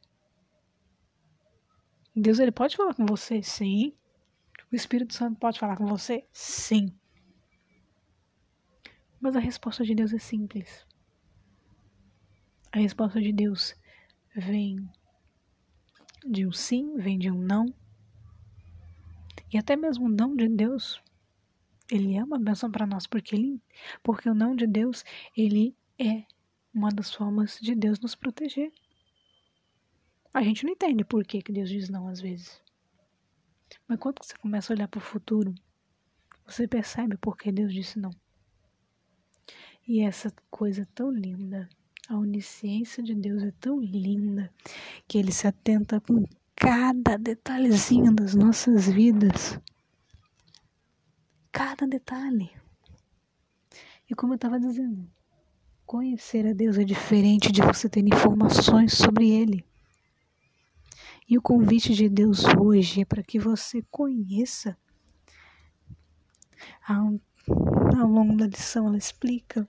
Deus 2.14 2.38
ele 2.38 2.52
pode 2.52 2.76
falar 2.76 2.94
com 2.94 3.06
você, 3.06 3.42
sim. 3.42 3.92
O 4.70 4.76
Espírito 4.76 5.14
Santo 5.14 5.38
pode 5.38 5.58
falar 5.58 5.76
com 5.76 5.86
você, 5.86 6.24
sim. 6.32 6.86
Mas 9.20 9.36
a 9.36 9.40
resposta 9.40 9.84
de 9.84 9.94
Deus 9.94 10.12
é 10.12 10.18
simples. 10.18 10.86
A 12.70 12.78
resposta 12.78 13.20
de 13.20 13.32
Deus 13.32 13.74
vem 14.34 14.76
de 16.24 16.46
um 16.46 16.52
sim, 16.52 16.96
vem 16.96 17.18
de 17.18 17.30
um 17.30 17.38
não. 17.38 17.66
E 19.54 19.56
até 19.56 19.76
mesmo 19.76 20.06
o 20.06 20.08
não 20.08 20.34
de 20.34 20.48
Deus, 20.48 21.00
ele 21.88 22.16
é 22.16 22.24
uma 22.24 22.40
bênção 22.40 22.68
para 22.68 22.84
nós, 22.84 23.06
porque, 23.06 23.36
ele, 23.36 23.62
porque 24.02 24.28
o 24.28 24.34
não 24.34 24.56
de 24.56 24.66
Deus, 24.66 25.04
ele 25.36 25.76
é 25.96 26.24
uma 26.74 26.88
das 26.88 27.14
formas 27.14 27.60
de 27.62 27.72
Deus 27.72 28.00
nos 28.00 28.16
proteger. 28.16 28.72
A 30.34 30.42
gente 30.42 30.64
não 30.64 30.72
entende 30.72 31.04
por 31.04 31.24
que, 31.24 31.40
que 31.40 31.52
Deus 31.52 31.70
diz 31.70 31.88
não 31.88 32.08
às 32.08 32.20
vezes. 32.20 32.60
Mas 33.86 34.00
quando 34.00 34.24
você 34.24 34.36
começa 34.36 34.72
a 34.72 34.74
olhar 34.74 34.88
para 34.88 34.98
o 34.98 35.00
futuro, 35.00 35.54
você 36.44 36.66
percebe 36.66 37.16
por 37.16 37.36
que 37.36 37.52
Deus 37.52 37.72
disse 37.72 37.96
não. 37.96 38.10
E 39.86 40.00
essa 40.00 40.34
coisa 40.50 40.84
tão 40.92 41.12
linda, 41.12 41.68
a 42.08 42.16
onisciência 42.16 43.04
de 43.04 43.14
Deus 43.14 43.40
é 43.44 43.52
tão 43.60 43.78
linda 43.78 44.52
que 45.06 45.16
ele 45.16 45.30
se 45.30 45.46
atenta 45.46 46.00
com 46.00 46.24
cada 46.64 47.18
detalhezinho 47.18 48.10
das 48.10 48.34
nossas 48.34 48.88
vidas. 48.88 49.60
Cada 51.52 51.86
detalhe. 51.86 52.50
E 54.08 54.14
como 54.14 54.32
eu 54.32 54.36
estava 54.36 54.58
dizendo, 54.58 55.06
conhecer 55.84 56.46
a 56.46 56.54
Deus 56.54 56.78
é 56.78 56.84
diferente 56.84 57.52
de 57.52 57.60
você 57.60 57.86
ter 57.86 58.00
informações 58.00 58.94
sobre 58.94 59.30
Ele. 59.30 59.62
E 61.28 61.36
o 61.36 61.42
convite 61.42 61.92
de 61.92 62.08
Deus 62.08 62.44
hoje 62.58 63.02
é 63.02 63.04
para 63.04 63.22
que 63.22 63.38
você 63.38 63.82
conheça. 63.90 64.74
Ao, 66.88 67.20
ao 68.00 68.08
longo 68.08 68.38
da 68.38 68.46
lição, 68.46 68.86
ela 68.86 68.96
explica 68.96 69.68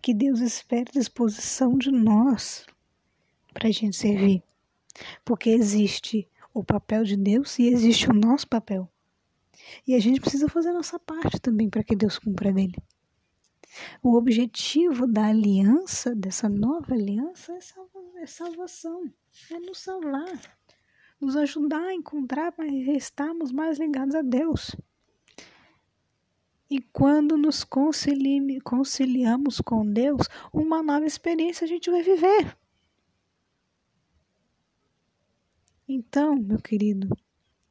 que 0.00 0.14
Deus 0.14 0.40
espera 0.40 0.90
disposição 0.90 1.76
de 1.76 1.90
nós 1.90 2.64
para 3.52 3.68
a 3.68 3.70
gente 3.70 3.94
servir. 3.96 4.42
Porque 5.24 5.50
existe 5.50 6.28
o 6.54 6.62
papel 6.62 7.04
de 7.04 7.16
Deus 7.16 7.58
e 7.58 7.68
existe 7.68 8.10
o 8.10 8.14
nosso 8.14 8.46
papel. 8.46 8.88
E 9.86 9.94
a 9.94 9.98
gente 9.98 10.20
precisa 10.20 10.48
fazer 10.48 10.70
a 10.70 10.74
nossa 10.74 10.98
parte 10.98 11.40
também 11.40 11.68
para 11.68 11.84
que 11.84 11.96
Deus 11.96 12.18
cumpra 12.18 12.52
dele. 12.52 12.76
O 14.02 14.16
objetivo 14.16 15.06
da 15.06 15.26
aliança, 15.26 16.14
dessa 16.14 16.48
nova 16.48 16.94
aliança, 16.94 17.52
é, 17.52 18.22
é 18.22 18.26
salvação, 18.26 19.10
é 19.50 19.58
nos 19.58 19.78
salvar, 19.78 20.58
nos 21.20 21.36
ajudar 21.36 21.82
a 21.82 21.94
encontrar 21.94 22.52
para 22.52 22.66
estarmos 22.66 23.50
mais 23.50 23.78
ligados 23.78 24.14
a 24.14 24.22
Deus. 24.22 24.76
E 26.68 26.80
quando 26.92 27.36
nos 27.36 27.64
concili 27.64 28.60
conciliamos 28.60 29.60
com 29.60 29.86
Deus, 29.86 30.26
uma 30.52 30.82
nova 30.82 31.06
experiência 31.06 31.64
a 31.64 31.68
gente 31.68 31.90
vai 31.90 32.02
viver. 32.02 32.56
Então, 35.88 36.36
meu 36.36 36.58
querido, 36.58 37.08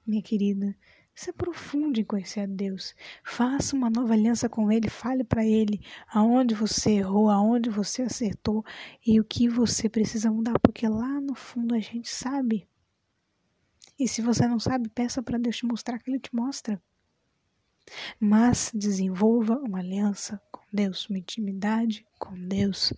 minha 0.05 0.21
querida, 0.21 0.75
se 1.13 1.29
aprofunde 1.29 2.01
em 2.01 2.05
conhecer 2.05 2.41
a 2.41 2.45
Deus. 2.45 2.95
Faça 3.23 3.75
uma 3.75 3.89
nova 3.89 4.13
aliança 4.13 4.49
com 4.49 4.71
Ele. 4.71 4.89
Fale 4.89 5.23
para 5.23 5.45
Ele 5.45 5.81
aonde 6.07 6.55
você 6.55 6.91
errou, 6.91 7.29
aonde 7.29 7.69
você 7.69 8.03
acertou 8.03 8.65
e 9.05 9.19
o 9.19 9.23
que 9.23 9.47
você 9.47 9.89
precisa 9.89 10.31
mudar, 10.31 10.57
porque 10.59 10.87
lá 10.87 11.21
no 11.21 11.35
fundo 11.35 11.75
a 11.75 11.79
gente 11.79 12.09
sabe. 12.09 12.67
E 13.99 14.07
se 14.07 14.21
você 14.21 14.47
não 14.47 14.59
sabe, 14.59 14.89
peça 14.89 15.21
para 15.21 15.37
Deus 15.37 15.57
te 15.57 15.65
mostrar 15.65 15.99
que 15.99 16.09
Ele 16.09 16.19
te 16.19 16.33
mostra. 16.33 16.81
Mas 18.19 18.71
desenvolva 18.73 19.57
uma 19.57 19.79
aliança 19.79 20.41
com 20.51 20.61
Deus, 20.71 21.07
uma 21.09 21.19
intimidade 21.19 22.05
com 22.17 22.33
Deus. 22.33 22.93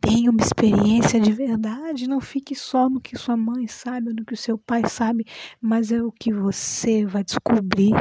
Tenha 0.00 0.30
uma 0.30 0.40
experiência 0.40 1.20
de 1.20 1.32
verdade, 1.32 2.08
não 2.08 2.20
fique 2.20 2.54
só 2.54 2.88
no 2.88 3.00
que 3.00 3.16
sua 3.16 3.36
mãe 3.36 3.66
sabe, 3.66 4.12
no 4.12 4.24
que 4.24 4.34
o 4.34 4.36
seu 4.36 4.56
pai 4.56 4.88
sabe, 4.88 5.24
mas 5.60 5.90
é 5.90 6.02
o 6.02 6.12
que 6.12 6.32
você 6.32 7.04
vai 7.04 7.24
descobrir 7.24 7.94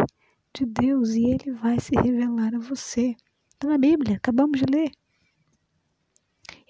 de 0.54 0.66
Deus 0.66 1.10
e 1.12 1.26
ele 1.26 1.52
vai 1.52 1.80
se 1.80 1.96
revelar 1.96 2.56
a 2.56 2.60
você. 2.60 3.16
Está 3.54 3.68
na 3.68 3.78
Bíblia, 3.78 4.18
acabamos 4.18 4.60
de 4.60 4.66
ler. 4.72 4.92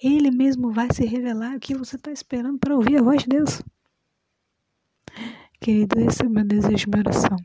Ele 0.02 0.32
mesmo 0.32 0.72
vai 0.72 0.88
se 0.92 1.06
revelar 1.06 1.56
o 1.56 1.60
que 1.60 1.76
você 1.76 1.98
está 1.98 2.12
esperando 2.12 2.58
para 2.58 2.76
ouvir 2.76 2.98
a 2.98 3.04
voz 3.04 3.24
de 3.24 3.30
Deus. 3.30 3.62
Querido, 5.60 6.00
esse 6.00 6.24
é 6.24 6.28
o 6.28 6.30
meu 6.30 6.46
desejo, 6.46 6.90
minha 6.90 7.00
oração 7.00 7.38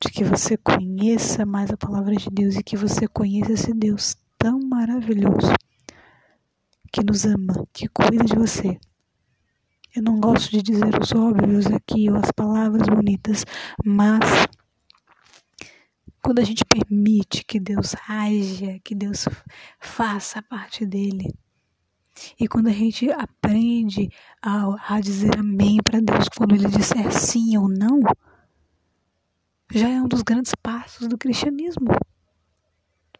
de 0.00 0.10
que 0.10 0.24
você 0.24 0.56
conheça 0.56 1.44
mais 1.44 1.70
a 1.70 1.76
palavra 1.76 2.14
de 2.14 2.28
Deus 2.30 2.56
e 2.56 2.62
que 2.62 2.76
você 2.76 3.08
conheça 3.08 3.52
esse 3.52 3.74
Deus 3.74 4.16
tão 4.38 4.60
maravilhoso 4.60 5.52
que 6.92 7.02
nos 7.04 7.24
ama, 7.24 7.66
que 7.72 7.88
cuida 7.88 8.24
de 8.24 8.34
você. 8.34 8.78
Eu 9.94 10.02
não 10.02 10.20
gosto 10.20 10.50
de 10.50 10.62
dizer 10.62 11.00
os 11.00 11.12
óbvios 11.12 11.66
aqui 11.66 12.10
ou 12.10 12.16
as 12.16 12.30
palavras 12.30 12.86
bonitas, 12.86 13.44
mas 13.84 14.46
quando 16.22 16.40
a 16.40 16.44
gente 16.44 16.64
permite 16.64 17.44
que 17.44 17.58
Deus 17.58 17.94
haja, 18.08 18.78
que 18.84 18.94
Deus 18.94 19.26
faça 19.80 20.40
a 20.40 20.42
parte 20.42 20.84
dele, 20.84 21.32
e 22.38 22.48
quando 22.48 22.68
a 22.68 22.72
gente 22.72 23.10
aprende 23.10 24.10
a, 24.42 24.96
a 24.96 25.00
dizer 25.00 25.38
amém 25.38 25.78
para 25.82 26.00
Deus 26.00 26.28
quando 26.28 26.54
Ele 26.54 26.68
disser 26.68 27.12
sim 27.12 27.56
ou 27.56 27.68
não, 27.68 28.00
já 29.72 29.88
é 29.88 30.00
um 30.00 30.08
dos 30.08 30.22
grandes 30.22 30.52
passos 30.62 31.08
do 31.08 31.18
cristianismo. 31.18 31.86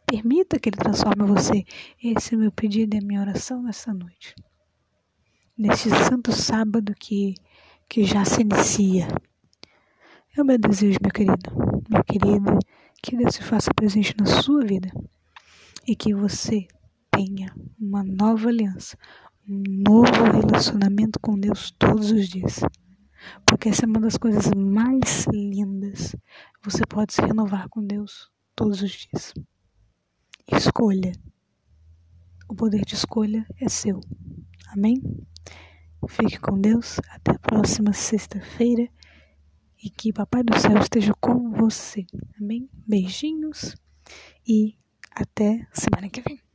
Permita 0.09 0.57
que 0.57 0.69
Ele 0.69 0.77
transforme 0.77 1.27
você. 1.27 1.65
Esse 2.01 2.33
é 2.33 2.37
o 2.37 2.39
meu 2.39 2.51
pedido 2.51 2.95
e 2.95 2.99
a 2.99 3.01
minha 3.01 3.19
oração 3.19 3.61
nessa 3.61 3.93
noite. 3.93 4.33
Neste 5.57 5.89
santo 5.89 6.31
sábado 6.31 6.95
que, 6.97 7.35
que 7.89 8.05
já 8.05 8.23
se 8.23 8.39
inicia. 8.39 9.05
É 10.33 10.41
o 10.41 10.45
meu 10.45 10.57
desejo, 10.57 10.97
meu 11.03 11.11
querido, 11.11 11.51
minha 11.89 12.03
querida, 12.05 12.57
que 13.03 13.17
Deus 13.17 13.35
se 13.35 13.43
faça 13.43 13.69
presente 13.75 14.15
na 14.17 14.25
sua 14.25 14.63
vida 14.63 14.89
e 15.85 15.93
que 15.93 16.13
você 16.13 16.65
tenha 17.11 17.53
uma 17.77 18.01
nova 18.01 18.47
aliança, 18.47 18.97
um 19.45 19.61
novo 19.67 20.23
relacionamento 20.23 21.19
com 21.19 21.37
Deus 21.37 21.71
todos 21.77 22.11
os 22.11 22.29
dias. 22.29 22.61
Porque 23.45 23.67
essa 23.67 23.83
é 23.83 23.87
uma 23.87 23.99
das 23.99 24.15
coisas 24.15 24.49
mais 24.55 25.25
lindas. 25.33 26.15
Você 26.63 26.85
pode 26.87 27.13
se 27.13 27.21
renovar 27.21 27.67
com 27.67 27.85
Deus 27.85 28.31
todos 28.55 28.81
os 28.81 28.91
dias. 28.91 29.33
Escolha. 30.51 31.11
O 32.49 32.55
poder 32.55 32.85
de 32.85 32.95
escolha 32.95 33.45
é 33.59 33.67
seu. 33.67 33.99
Amém? 34.69 35.01
Fique 36.07 36.39
com 36.39 36.59
Deus. 36.59 36.99
Até 37.09 37.31
a 37.31 37.39
próxima 37.39 37.91
sexta-feira. 37.91 38.87
E 39.83 39.89
que 39.89 40.13
Papai 40.13 40.43
do 40.43 40.57
Céu 40.57 40.77
esteja 40.77 41.13
com 41.19 41.51
você. 41.51 42.05
Amém? 42.39 42.69
Beijinhos. 42.87 43.75
E 44.47 44.77
até 45.11 45.67
semana 45.73 46.09
que 46.09 46.21
vem. 46.21 46.46